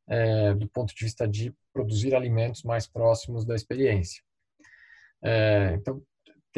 é, 0.09 0.55
do 0.55 0.69
ponto 0.69 0.95
de 0.95 1.05
vista 1.05 1.29
de 1.29 1.55
produzir 1.73 2.15
alimentos 2.15 2.63
mais 2.63 2.87
próximos 2.87 3.45
da 3.45 3.55
experiência. 3.55 4.23
É, 5.23 5.75
então, 5.75 6.03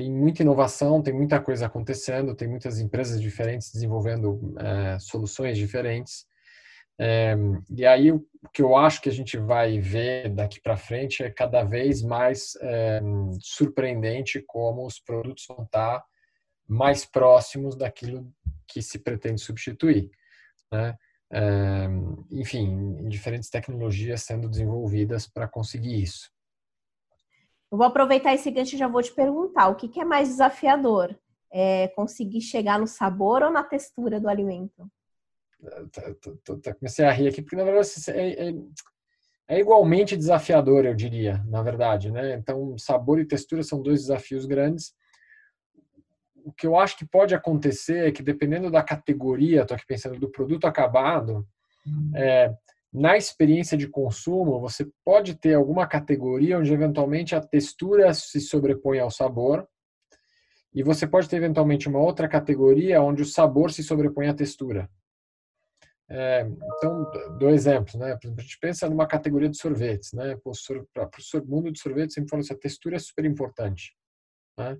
tem 0.00 0.10
muita 0.10 0.42
inovação, 0.42 1.02
tem 1.02 1.12
muita 1.12 1.38
coisa 1.38 1.66
acontecendo, 1.66 2.34
tem 2.34 2.48
muitas 2.48 2.80
empresas 2.80 3.20
diferentes 3.20 3.70
desenvolvendo 3.70 4.54
é, 4.58 4.98
soluções 4.98 5.58
diferentes. 5.58 6.24
É, 6.98 7.34
e 7.68 7.84
aí, 7.84 8.10
o 8.10 8.26
que 8.50 8.62
eu 8.62 8.74
acho 8.74 9.02
que 9.02 9.10
a 9.10 9.12
gente 9.12 9.36
vai 9.36 9.78
ver 9.78 10.30
daqui 10.30 10.58
para 10.58 10.78
frente 10.78 11.22
é 11.22 11.30
cada 11.30 11.62
vez 11.64 12.02
mais 12.02 12.56
é, 12.62 13.02
surpreendente 13.40 14.42
como 14.46 14.86
os 14.86 14.98
produtos 14.98 15.44
vão 15.46 15.64
estar 15.64 16.02
mais 16.66 17.04
próximos 17.04 17.76
daquilo 17.76 18.26
que 18.66 18.80
se 18.80 18.98
pretende 19.00 19.40
substituir. 19.42 20.10
Né? 20.72 20.96
Enfim, 22.30 23.06
diferentes 23.08 23.50
tecnologias 23.50 24.22
sendo 24.22 24.48
desenvolvidas 24.48 25.28
para 25.28 25.46
conseguir 25.46 26.02
isso. 26.02 26.30
Eu 27.70 27.78
vou 27.78 27.86
aproveitar 27.86 28.34
esse 28.34 28.50
gancho 28.50 28.74
e 28.74 28.78
já 28.78 28.88
vou 28.88 29.02
te 29.02 29.12
perguntar: 29.12 29.68
o 29.68 29.76
que, 29.76 29.88
que 29.88 30.00
é 30.00 30.04
mais 30.04 30.28
desafiador? 30.28 31.16
É 31.52 31.88
conseguir 31.88 32.40
chegar 32.40 32.78
no 32.78 32.86
sabor 32.86 33.42
ou 33.42 33.50
na 33.50 33.62
textura 33.62 34.20
do 34.20 34.28
alimento? 34.28 34.90
comecei 36.78 37.04
a 37.04 37.12
rir 37.12 37.28
aqui, 37.28 37.42
porque 37.42 37.56
na 37.56 37.64
verdade 37.64 37.86
assim, 37.86 38.10
é, 38.12 38.48
é, 38.48 38.54
é, 39.48 39.58
igualmente 39.58 40.16
desafiador, 40.16 40.84
eu 40.84 40.94
diria, 40.94 41.44
na 41.46 41.62
verdade, 41.62 42.10
né? 42.10 42.34
Então, 42.34 42.78
sabor 42.78 43.18
e 43.18 43.26
textura 43.26 43.62
são 43.62 43.82
dois 43.82 44.02
desafios 44.02 44.46
grandes. 44.46 44.94
O 46.44 46.52
que 46.52 46.66
eu 46.66 46.78
acho 46.78 46.96
que 46.96 47.04
pode 47.04 47.34
acontecer 47.34 48.08
é 48.08 48.12
que, 48.12 48.22
dependendo 48.22 48.70
da 48.70 48.82
categoria, 48.82 49.62
estou 49.62 49.74
aqui 49.74 49.86
pensando 49.86 50.18
do 50.18 50.30
produto 50.30 50.66
acabado, 50.66 51.46
uhum. 51.86 52.12
é, 52.14 52.54
na 52.92 53.16
experiência 53.16 53.76
de 53.76 53.88
consumo, 53.88 54.60
você 54.60 54.88
pode 55.04 55.34
ter 55.36 55.54
alguma 55.54 55.86
categoria 55.86 56.58
onde 56.58 56.72
eventualmente 56.72 57.34
a 57.34 57.40
textura 57.40 58.12
se 58.12 58.40
sobrepõe 58.40 58.98
ao 58.98 59.10
sabor, 59.10 59.68
e 60.72 60.82
você 60.82 61.06
pode 61.06 61.28
ter 61.28 61.36
eventualmente 61.36 61.88
uma 61.88 62.00
outra 62.00 62.28
categoria 62.28 63.02
onde 63.02 63.22
o 63.22 63.26
sabor 63.26 63.72
se 63.72 63.82
sobrepõe 63.82 64.28
à 64.28 64.34
textura. 64.34 64.88
É, 66.08 66.40
então, 66.76 67.08
dois 67.38 67.66
exemplos, 67.66 67.94
né? 67.94 68.16
Por 68.16 68.26
exemplo, 68.26 68.40
a 68.40 68.42
gente 68.42 68.58
pensa 68.58 68.88
numa 68.88 69.06
categoria 69.06 69.48
de 69.48 69.56
sorvetes, 69.56 70.12
né? 70.12 70.36
Para 70.92 71.08
o 71.40 71.46
mundo 71.46 71.70
de 71.70 71.78
sorvetes, 71.78 72.14
sempre 72.14 72.30
falo 72.30 72.40
assim, 72.40 72.54
a 72.54 72.58
textura 72.58 72.96
é 72.96 72.98
super 72.98 73.24
importante. 73.24 73.94
Né? 74.58 74.76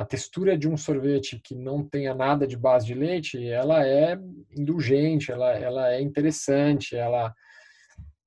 A 0.00 0.04
textura 0.06 0.56
de 0.56 0.66
um 0.66 0.78
sorvete 0.78 1.38
que 1.38 1.54
não 1.54 1.86
tenha 1.86 2.14
nada 2.14 2.46
de 2.46 2.56
base 2.56 2.86
de 2.86 2.94
leite, 2.94 3.46
ela 3.46 3.86
é 3.86 4.18
indulgente, 4.56 5.30
ela, 5.30 5.52
ela 5.52 5.92
é 5.92 6.00
interessante, 6.00 6.96
ela, 6.96 7.34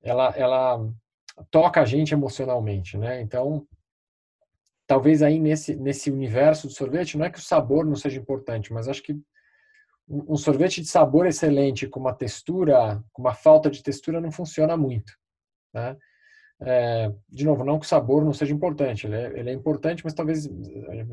ela, 0.03 0.29
ela 0.37 0.93
toca 1.49 1.81
a 1.81 1.85
gente 1.85 2.13
emocionalmente, 2.13 2.95
né? 2.95 3.19
Então, 3.21 3.67
talvez 4.85 5.23
aí 5.23 5.39
nesse, 5.39 5.75
nesse 5.75 6.11
universo 6.11 6.67
do 6.67 6.73
sorvete, 6.73 7.17
não 7.17 7.25
é 7.25 7.31
que 7.31 7.39
o 7.39 7.41
sabor 7.41 7.83
não 7.83 7.95
seja 7.95 8.19
importante, 8.19 8.71
mas 8.71 8.87
acho 8.87 9.01
que 9.01 9.19
um 10.07 10.37
sorvete 10.37 10.79
de 10.79 10.87
sabor 10.87 11.25
excelente 11.25 11.87
com 11.87 11.99
uma 11.99 12.13
textura, 12.13 13.03
com 13.11 13.23
uma 13.23 13.33
falta 13.33 13.71
de 13.71 13.81
textura 13.81 14.21
não 14.21 14.31
funciona 14.31 14.77
muito, 14.77 15.11
né? 15.73 15.97
É, 16.61 17.11
de 17.29 17.45
novo, 17.45 17.63
não 17.63 17.79
que 17.79 17.85
o 17.85 17.89
sabor 17.89 18.23
não 18.23 18.31
seja 18.31 18.53
importante, 18.53 19.05
ele 19.05 19.15
é, 19.15 19.39
ele 19.39 19.49
é, 19.49 19.53
importante, 19.53 20.03
mas 20.03 20.13
talvez 20.13 20.47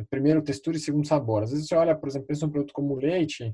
primeiro 0.08 0.42
textura 0.42 0.76
e 0.76 0.80
segundo 0.80 1.06
sabor. 1.06 1.42
Às 1.42 1.50
vezes 1.50 1.66
você 1.66 1.74
olha, 1.74 1.96
por 1.96 2.08
exemplo, 2.08 2.28
pensa 2.28 2.46
um 2.46 2.50
produto 2.50 2.72
como 2.72 2.94
o 2.94 2.98
leite, 2.98 3.52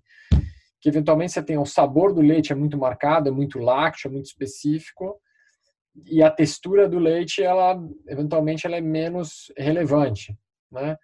que 0.80 0.88
eventualmente 0.88 1.32
você 1.32 1.42
tem 1.42 1.56
o 1.56 1.64
sabor 1.64 2.12
do 2.12 2.20
leite 2.20 2.52
é 2.52 2.56
muito 2.56 2.76
marcado, 2.76 3.28
é 3.28 3.32
muito 3.32 3.58
lácteo, 3.58 4.08
é 4.08 4.10
muito 4.10 4.26
específico, 4.26 5.18
e 6.04 6.22
a 6.22 6.30
textura 6.30 6.88
do 6.88 6.98
leite, 6.98 7.42
ela 7.42 7.80
eventualmente 8.06 8.66
ela 8.66 8.76
é 8.76 8.80
menos 8.80 9.50
relevante, 9.56 10.36
né? 10.70 10.96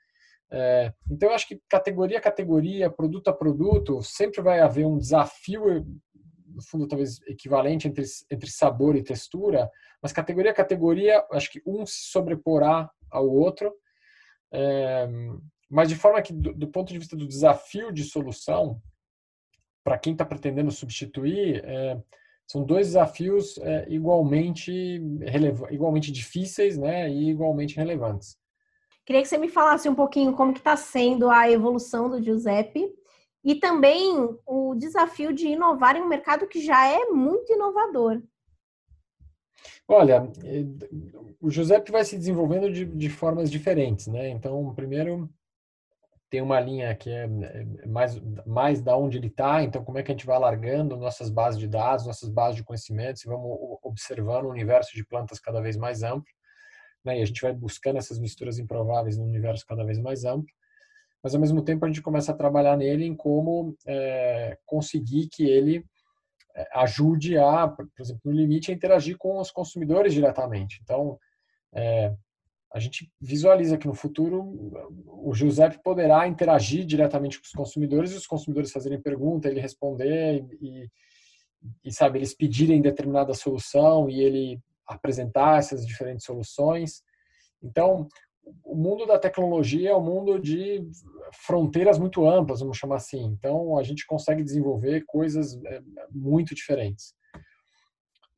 É, 0.55 0.93
então, 1.11 1.31
eu 1.31 1.35
acho 1.35 1.49
que 1.49 1.59
categoria 1.67 2.19
a 2.19 2.23
categoria, 2.23 2.91
produto 2.91 3.29
a 3.29 3.33
produto, 3.33 4.03
sempre 4.03 4.43
vai 4.43 4.61
haver 4.61 4.85
um 4.85 4.99
desafio, 4.99 5.87
no 6.55 6.63
fundo, 6.63 6.87
talvez 6.87 7.21
equivalente 7.27 7.89
entre, 7.89 8.05
entre 8.31 8.51
sabor 8.51 8.97
e 8.97 9.03
textura, 9.03 9.71
mas 10.03 10.13
categoria 10.13 10.51
a 10.51 10.55
categoria, 10.55 11.25
acho 11.33 11.51
que 11.51 11.63
um 11.67 11.85
se 11.87 12.11
sobreporá 12.11 12.91
ao 13.11 13.29
outro, 13.29 13.73
é, 14.53 15.09
mas 15.71 15.89
de 15.89 15.97
forma 15.97 16.21
que, 16.21 16.33
do, 16.33 16.53
do, 16.53 16.69
ponto 16.69 16.93
de 16.93 16.99
vista 16.99 17.17
do 17.17 17.27
desafio 17.27 17.93
de 17.93 18.05
solução, 18.05 18.81
para 19.85 19.99
quem 19.99 20.13
está 20.13 20.25
pretendendo 20.25 20.71
substituir, 20.71 21.65
é, 21.65 22.01
são 22.47 22.63
dois 22.63 22.89
desafios 22.89 23.57
é, 23.59 23.87
igualmente, 23.89 24.73
igualmente 25.71 26.13
difíceis 26.13 26.77
né, 26.77 27.09
e 27.11 27.31
igualmente 27.31 27.77
relevantes. 27.77 28.37
Queria 29.07 29.23
que 29.23 29.29
você 29.29 29.39
me 29.39 29.49
falasse 29.49 29.89
um 29.89 29.95
pouquinho 29.95 30.33
como 30.35 30.53
que 30.53 30.61
está 30.61 30.77
sendo 30.77 31.31
a 31.31 31.51
evolução 31.51 32.09
do 32.09 32.23
Giuseppe 32.23 32.93
e 33.45 33.55
também 33.55 34.37
o 34.47 34.75
desafio 34.75 35.33
de 35.33 35.49
inovar 35.49 35.97
em 35.97 36.03
um 36.03 36.09
mercado 36.09 36.47
que 36.47 36.61
já 36.61 36.87
é 36.87 37.07
muito 37.07 37.53
inovador. 37.53 38.23
Olha, 39.89 40.31
eh, 40.45 40.65
o 41.41 41.51
Giuseppe 41.51 41.91
vai 41.91 42.05
se 42.05 42.17
desenvolvendo 42.17 42.73
de, 42.73 42.85
de 42.85 43.11
formas 43.11 43.51
diferentes, 43.51 44.07
né? 44.07 44.29
Então, 44.29 44.75
primeiro 44.75 45.29
tem 46.31 46.41
uma 46.41 46.59
linha 46.59 46.95
que 46.95 47.11
é, 47.11 47.25
é 47.25 47.87
mais, 47.87 48.19
mais 48.47 48.81
da 48.81 48.97
onde 48.97 49.19
ele 49.19 49.27
está, 49.27 49.63
então 49.63 49.85
como 49.85 49.99
é 49.99 50.03
que 50.03 50.11
a 50.11 50.15
gente 50.15 50.25
vai 50.25 50.35
alargando 50.35 50.97
nossas 50.97 51.29
bases 51.29 51.61
de 51.61 51.69
dados, 51.69 52.07
nossas 52.07 52.31
bases 52.31 52.57
de 52.57 52.65
conhecimentos 52.65 53.23
e 53.23 53.29
vamos 53.29 53.79
observando 53.83 54.47
um 54.47 54.51
universo 54.51 54.95
de 54.95 55.05
plantas 55.05 55.39
cada 55.39 55.61
vez 55.61 55.77
mais 55.77 56.03
amplo, 56.03 56.33
né? 57.05 57.19
E 57.19 57.23
a 57.23 57.25
gente 57.27 57.43
vai 57.43 57.53
buscando 57.53 57.99
essas 57.99 58.19
misturas 58.19 58.59
improváveis 58.59 59.19
no 59.19 59.25
universo 59.25 59.67
cada 59.67 59.85
vez 59.85 59.99
mais 59.99 60.25
amplo, 60.25 60.49
mas 61.23 61.35
ao 61.35 61.41
mesmo 61.41 61.63
tempo 61.63 61.85
a 61.85 61.89
gente 61.89 62.03
começa 62.03 62.33
a 62.33 62.37
trabalhar 62.37 62.77
nele 62.77 63.05
em 63.05 63.15
como 63.15 63.77
é, 63.87 64.59
conseguir 64.67 65.29
que 65.29 65.45
ele 65.45 65.85
é, 66.55 66.69
ajude 66.75 67.39
a, 67.39 67.69
por 67.69 67.87
exemplo, 67.99 68.21
no 68.25 68.33
limite, 68.33 68.71
a 68.71 68.75
interagir 68.75 69.17
com 69.17 69.39
os 69.39 69.51
consumidores 69.51 70.13
diretamente. 70.13 70.81
Então, 70.83 71.19
é, 71.75 72.13
a 72.73 72.79
gente 72.79 73.11
visualiza 73.21 73.77
que 73.77 73.87
no 73.87 73.95
futuro 73.95 74.97
o 75.07 75.35
Giuseppe 75.35 75.83
poderá 75.83 76.27
interagir 76.27 76.85
diretamente 76.87 77.39
com 77.39 77.45
os 77.45 77.53
consumidores 77.53 78.13
e 78.13 78.17
os 78.17 78.27
consumidores 78.27 78.73
fazerem 78.73 79.01
pergunta, 79.01 79.49
ele 79.49 79.61
responder 79.61 80.47
e, 80.61 80.89
e 81.85 81.93
sabe, 81.93 82.19
eles 82.19 82.35
pedirem 82.35 82.81
determinada 82.81 83.35
solução 83.35 84.09
e 84.09 84.21
ele 84.23 84.61
apresentar 84.87 85.59
essas 85.59 85.87
diferentes 85.87 86.25
soluções. 86.25 87.03
Então, 87.63 88.09
o 88.65 88.75
mundo 88.75 89.07
da 89.07 89.19
tecnologia 89.19 89.91
é 89.91 89.97
um 89.97 90.03
mundo 90.03 90.39
de 90.39 90.87
fronteiras 91.33 91.99
muito 91.99 92.27
amplas, 92.27 92.61
vamos 92.61 92.77
chamar 92.77 92.97
assim. 92.97 93.25
Então, 93.25 93.79
a 93.79 93.83
gente 93.83 94.07
consegue 94.07 94.43
desenvolver 94.43 95.05
coisas 95.07 95.55
é, 95.65 95.81
muito 96.11 96.55
diferentes. 96.55 97.15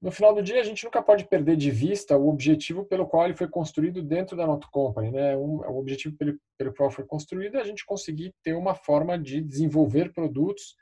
No 0.00 0.10
final 0.10 0.34
do 0.34 0.42
dia, 0.42 0.60
a 0.60 0.64
gente 0.64 0.84
nunca 0.84 1.02
pode 1.02 1.24
perder 1.24 1.56
de 1.56 1.70
vista 1.70 2.14
o 2.16 2.28
objetivo 2.28 2.84
pelo 2.84 3.06
qual 3.06 3.24
ele 3.24 3.36
foi 3.36 3.48
construído 3.48 4.02
dentro 4.02 4.36
da 4.36 4.46
Not 4.46 4.66
Company. 4.70 5.10
Né? 5.10 5.34
Um, 5.34 5.60
o 5.60 5.78
objetivo 5.78 6.14
pelo, 6.16 6.38
pelo 6.58 6.74
qual 6.74 6.90
foi 6.90 7.04
construído 7.06 7.56
é 7.56 7.60
a 7.62 7.64
gente 7.64 7.86
conseguir 7.86 8.34
ter 8.42 8.54
uma 8.54 8.74
forma 8.74 9.18
de 9.18 9.40
desenvolver 9.40 10.12
produtos 10.12 10.76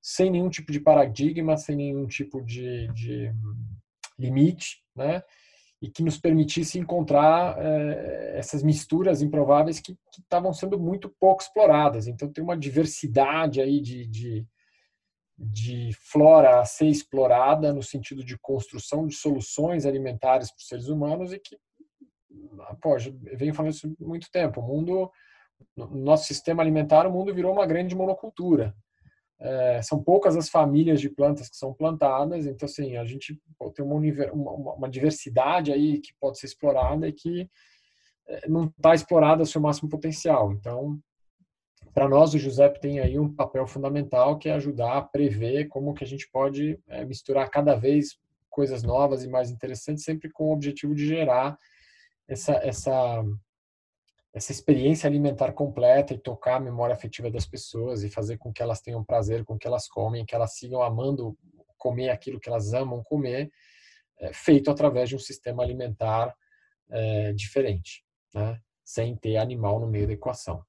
sem 0.00 0.30
nenhum 0.30 0.48
tipo 0.48 0.72
de 0.72 0.80
paradigma, 0.80 1.56
sem 1.56 1.76
nenhum 1.76 2.06
tipo 2.06 2.42
de, 2.42 2.90
de 2.94 3.32
limite, 4.18 4.82
né? 4.96 5.22
E 5.84 5.90
que 5.90 6.02
nos 6.02 6.16
permitisse 6.16 6.78
encontrar 6.78 7.58
é, 7.58 8.38
essas 8.38 8.62
misturas 8.62 9.20
improváveis 9.20 9.80
que 9.80 9.94
estavam 10.18 10.50
sendo 10.50 10.80
muito 10.80 11.10
pouco 11.20 11.42
exploradas. 11.42 12.06
Então 12.06 12.32
tem 12.32 12.42
uma 12.42 12.56
diversidade 12.56 13.60
aí 13.60 13.82
de, 13.82 14.06
de, 14.06 14.46
de, 15.36 15.90
flora 15.92 16.60
a 16.60 16.64
ser 16.64 16.86
explorada 16.86 17.70
no 17.70 17.82
sentido 17.82 18.24
de 18.24 18.38
construção 18.38 19.06
de 19.06 19.14
soluções 19.14 19.84
alimentares 19.84 20.50
para 20.50 20.58
os 20.58 20.66
seres 20.66 20.88
humanos 20.88 21.34
e 21.34 21.38
que, 21.38 21.58
pô, 22.80 22.96
eu 22.96 23.36
venho 23.36 23.52
falando 23.52 23.72
isso 23.72 23.86
há 23.86 24.04
muito 24.06 24.30
tempo. 24.30 24.60
O 24.60 24.66
mundo, 24.66 25.10
no 25.76 25.86
nosso 26.02 26.24
sistema 26.24 26.62
alimentar, 26.62 27.06
o 27.06 27.12
mundo 27.12 27.34
virou 27.34 27.52
uma 27.52 27.66
grande 27.66 27.94
monocultura. 27.94 28.74
É, 29.40 29.82
são 29.82 30.02
poucas 30.02 30.36
as 30.36 30.48
famílias 30.48 31.00
de 31.00 31.08
plantas 31.08 31.48
que 31.48 31.56
são 31.56 31.74
plantadas, 31.74 32.46
então 32.46 32.66
assim 32.66 32.96
a 32.96 33.04
gente 33.04 33.38
tem 33.74 33.84
uma, 33.84 34.00
uma, 34.32 34.74
uma 34.74 34.88
diversidade 34.88 35.72
aí 35.72 36.00
que 36.00 36.14
pode 36.20 36.38
ser 36.38 36.46
explorada 36.46 37.08
e 37.08 37.12
que 37.12 37.50
é, 38.26 38.48
não 38.48 38.66
está 38.66 38.94
explorada 38.94 39.42
ao 39.42 39.46
seu 39.46 39.60
máximo 39.60 39.88
potencial. 39.88 40.52
Então, 40.52 40.98
para 41.92 42.08
nós 42.08 42.32
o 42.32 42.38
Giuseppe 42.38 42.80
tem 42.80 43.00
aí 43.00 43.18
um 43.18 43.32
papel 43.32 43.66
fundamental 43.66 44.38
que 44.38 44.48
é 44.48 44.54
ajudar 44.54 44.96
a 44.96 45.02
prever 45.02 45.68
como 45.68 45.94
que 45.94 46.04
a 46.04 46.06
gente 46.06 46.28
pode 46.30 46.78
é, 46.88 47.04
misturar 47.04 47.50
cada 47.50 47.74
vez 47.74 48.16
coisas 48.48 48.82
novas 48.82 49.24
e 49.24 49.28
mais 49.28 49.50
interessantes, 49.50 50.04
sempre 50.04 50.30
com 50.30 50.44
o 50.44 50.52
objetivo 50.52 50.94
de 50.94 51.06
gerar 51.06 51.58
essa 52.28 52.54
essa 52.54 53.22
essa 54.34 54.50
experiência 54.50 55.06
alimentar 55.06 55.52
completa 55.52 56.12
e 56.12 56.18
tocar 56.18 56.56
a 56.56 56.60
memória 56.60 56.92
afetiva 56.92 57.30
das 57.30 57.46
pessoas 57.46 58.02
e 58.02 58.10
fazer 58.10 58.36
com 58.36 58.52
que 58.52 58.60
elas 58.60 58.80
tenham 58.80 59.04
prazer 59.04 59.44
com 59.44 59.56
que 59.56 59.64
elas 59.64 59.86
comem, 59.86 60.26
que 60.26 60.34
elas 60.34 60.56
sigam 60.56 60.82
amando 60.82 61.38
comer 61.78 62.10
aquilo 62.10 62.40
que 62.40 62.48
elas 62.48 62.74
amam 62.74 63.00
comer, 63.04 63.48
é, 64.18 64.32
feito 64.32 64.72
através 64.72 65.08
de 65.08 65.14
um 65.14 65.20
sistema 65.20 65.62
alimentar 65.62 66.34
é, 66.90 67.32
diferente, 67.32 68.04
né? 68.34 68.58
sem 68.84 69.14
ter 69.16 69.36
animal 69.36 69.78
no 69.78 69.86
meio 69.86 70.08
da 70.08 70.14
equação. 70.14 70.64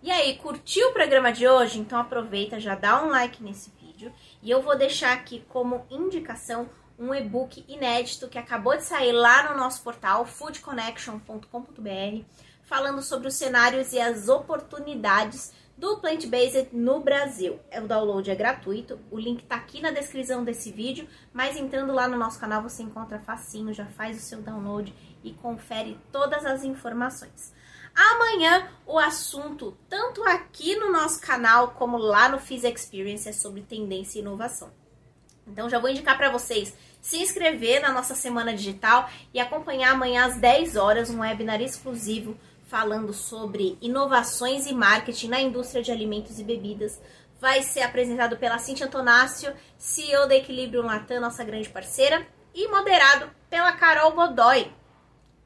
E 0.00 0.10
aí, 0.12 0.36
curtiu 0.36 0.90
o 0.90 0.92
programa 0.92 1.32
de 1.32 1.48
hoje? 1.48 1.80
Então 1.80 1.98
aproveita, 1.98 2.60
já 2.60 2.76
dá 2.76 3.04
um 3.04 3.08
like 3.08 3.42
nesse 3.42 3.70
vídeo 3.80 4.12
e 4.40 4.48
eu 4.48 4.62
vou 4.62 4.78
deixar 4.78 5.12
aqui 5.12 5.44
como 5.48 5.84
indicação 5.90 6.68
um 6.98 7.14
e-book 7.14 7.64
inédito 7.68 8.28
que 8.28 8.38
acabou 8.38 8.76
de 8.76 8.82
sair 8.82 9.12
lá 9.12 9.50
no 9.50 9.56
nosso 9.56 9.82
portal 9.82 10.26
foodconnection.com.br, 10.26 12.24
falando 12.62 13.00
sobre 13.02 13.28
os 13.28 13.34
cenários 13.34 13.92
e 13.92 14.00
as 14.00 14.28
oportunidades 14.28 15.52
do 15.78 15.98
plant-based 15.98 16.70
no 16.72 16.98
Brasil. 16.98 17.60
O 17.72 17.86
download 17.86 18.28
é 18.28 18.34
gratuito, 18.34 18.98
o 19.12 19.18
link 19.18 19.44
tá 19.44 19.54
aqui 19.54 19.80
na 19.80 19.92
descrição 19.92 20.42
desse 20.42 20.72
vídeo, 20.72 21.08
mas 21.32 21.56
entrando 21.56 21.92
lá 21.92 22.08
no 22.08 22.18
nosso 22.18 22.40
canal 22.40 22.62
você 22.62 22.82
encontra 22.82 23.20
facinho, 23.20 23.72
já 23.72 23.86
faz 23.86 24.18
o 24.18 24.20
seu 24.20 24.42
download 24.42 24.92
e 25.22 25.32
confere 25.34 25.96
todas 26.10 26.44
as 26.44 26.64
informações. 26.64 27.54
Amanhã 27.94 28.68
o 28.84 28.98
assunto, 28.98 29.76
tanto 29.88 30.22
aqui 30.24 30.74
no 30.74 30.90
nosso 30.90 31.20
canal 31.20 31.70
como 31.72 31.96
lá 31.96 32.28
no 32.28 32.40
Fiz 32.40 32.64
Experience, 32.64 33.28
é 33.28 33.32
sobre 33.32 33.62
tendência 33.62 34.18
e 34.18 34.22
inovação. 34.22 34.72
Então 35.48 35.68
já 35.68 35.78
vou 35.78 35.90
indicar 35.90 36.16
para 36.16 36.30
vocês 36.30 36.76
se 37.00 37.18
inscrever 37.18 37.80
na 37.80 37.92
nossa 37.92 38.14
semana 38.14 38.54
digital 38.54 39.08
e 39.32 39.40
acompanhar 39.40 39.92
amanhã 39.92 40.26
às 40.26 40.36
10 40.36 40.76
horas 40.76 41.10
um 41.10 41.20
webinar 41.20 41.60
exclusivo 41.60 42.36
falando 42.68 43.14
sobre 43.14 43.78
inovações 43.80 44.66
e 44.66 44.74
marketing 44.74 45.28
na 45.28 45.40
indústria 45.40 45.82
de 45.82 45.90
alimentos 45.90 46.38
e 46.38 46.44
bebidas. 46.44 47.00
Vai 47.40 47.62
ser 47.62 47.80
apresentado 47.80 48.36
pela 48.36 48.58
Cintia 48.58 48.86
Antonácio, 48.86 49.54
CEO 49.78 50.28
da 50.28 50.34
Equilíbrio 50.34 50.82
Latam, 50.82 51.20
nossa 51.20 51.42
grande 51.44 51.68
parceira, 51.70 52.26
e 52.54 52.68
moderado 52.68 53.30
pela 53.48 53.72
Carol 53.72 54.12
Godoy, 54.12 54.70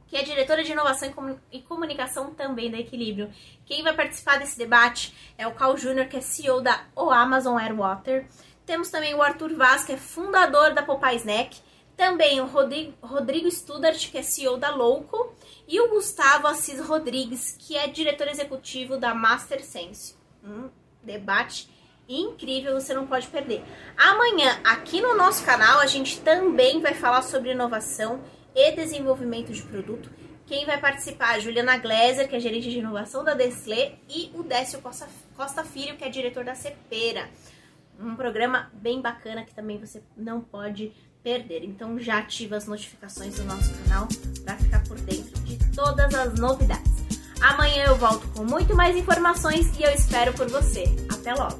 que 0.09 0.17
é 0.17 0.23
diretora 0.23 0.65
de 0.65 0.73
inovação 0.73 1.39
e 1.53 1.61
comunicação 1.63 2.35
também 2.35 2.71
da 2.71 2.79
Equilíbrio. 2.79 3.31
Quem 3.65 3.83
vai 3.83 3.95
participar 3.95 4.39
desse 4.39 4.59
debate 4.59 5.15
é 5.39 5.47
o 5.47 5.55
Carl 5.55 5.77
Júnior, 5.77 6.09
que 6.09 6.17
é 6.17 6.21
CEO 6.21 6.61
da 6.61 6.85
o 6.97 7.11
Amazon 7.11 7.57
Airwater. 7.57 8.27
Temos 8.65 8.91
também 8.91 9.15
o 9.15 9.23
Arthur 9.23 9.55
Vaz, 9.55 9.85
que 9.85 9.93
é 9.93 9.97
fundador 9.97 10.73
da 10.73 10.83
Popeye 10.83 11.17
Snack. 11.17 11.61
Também 11.97 12.41
o 12.41 12.47
Rodrigo, 12.47 12.95
Rodrigo 13.03 13.51
Studart, 13.51 14.11
que 14.11 14.19
é 14.19 14.23
CEO 14.23 14.57
da 14.57 14.71
Louco. 14.71 15.35
E 15.67 15.81
o 15.81 15.89
Gustavo 15.89 16.47
Assis 16.47 16.81
Rodrigues, 16.81 17.57
que 17.59 17.77
é 17.77 17.87
diretor 17.87 18.29
executivo 18.29 18.97
da 18.97 19.15
Master 19.15 19.65
Sense. 19.65 20.15
Um 20.45 20.71
debate 21.03 21.69
incrível, 22.09 22.81
você 22.81 22.95
não 22.95 23.07
pode 23.07 23.27
perder. 23.29 23.63
Amanhã, 23.97 24.61
aqui 24.65 25.01
no 25.01 25.17
nosso 25.17 25.45
canal, 25.45 25.81
a 25.81 25.87
gente 25.87 26.21
também 26.21 26.81
vai 26.81 26.95
falar 26.95 27.23
sobre 27.23 27.53
inovação 27.53 28.21
e 28.55 28.73
desenvolvimento 28.73 29.53
de 29.53 29.63
produto. 29.63 30.11
Quem 30.47 30.67
vai 30.67 30.79
participar? 30.79 31.31
A 31.31 31.39
Juliana 31.39 31.79
Gleiser, 31.79 32.29
que 32.29 32.37
é 32.37 32.41
gerente 32.41 32.71
de 32.71 32.79
inovação 32.79 33.25
da 33.25 33.35
Destlé, 33.35 33.95
e 34.09 34.31
o 34.35 34.43
Décio 34.43 34.81
Costa, 34.81 35.09
Costa 35.37 35.65
Filho, 35.65 35.97
que 35.97 36.05
é 36.05 36.09
diretor 36.09 36.45
da 36.45 36.55
Cepera 36.55 37.31
um 38.07 38.17
programa 38.17 38.71
bem 38.75 39.01
bacana 39.01 39.45
que 39.45 39.55
também 39.55 39.79
você 39.79 40.03
não 40.17 40.41
pode 40.41 40.93
perder. 41.23 41.65
Então 41.65 41.99
já 41.99 42.19
ativa 42.19 42.57
as 42.57 42.67
notificações 42.67 43.37
do 43.37 43.45
nosso 43.45 43.73
canal 43.83 44.09
para 44.45 44.57
ficar 44.57 44.83
por 44.85 44.99
dentro 45.01 45.41
de 45.43 45.57
todas 45.73 46.15
as 46.15 46.35
novidades. 46.35 46.93
Amanhã 47.41 47.87
eu 47.87 47.97
volto 47.97 48.29
com 48.29 48.45
muito 48.45 48.77
mais 48.77 48.97
informações 48.97 49.77
e 49.79 49.83
eu 49.83 49.91
espero 49.91 50.33
por 50.33 50.49
você. 50.49 50.85
Até 51.11 51.35
logo! 51.35 51.59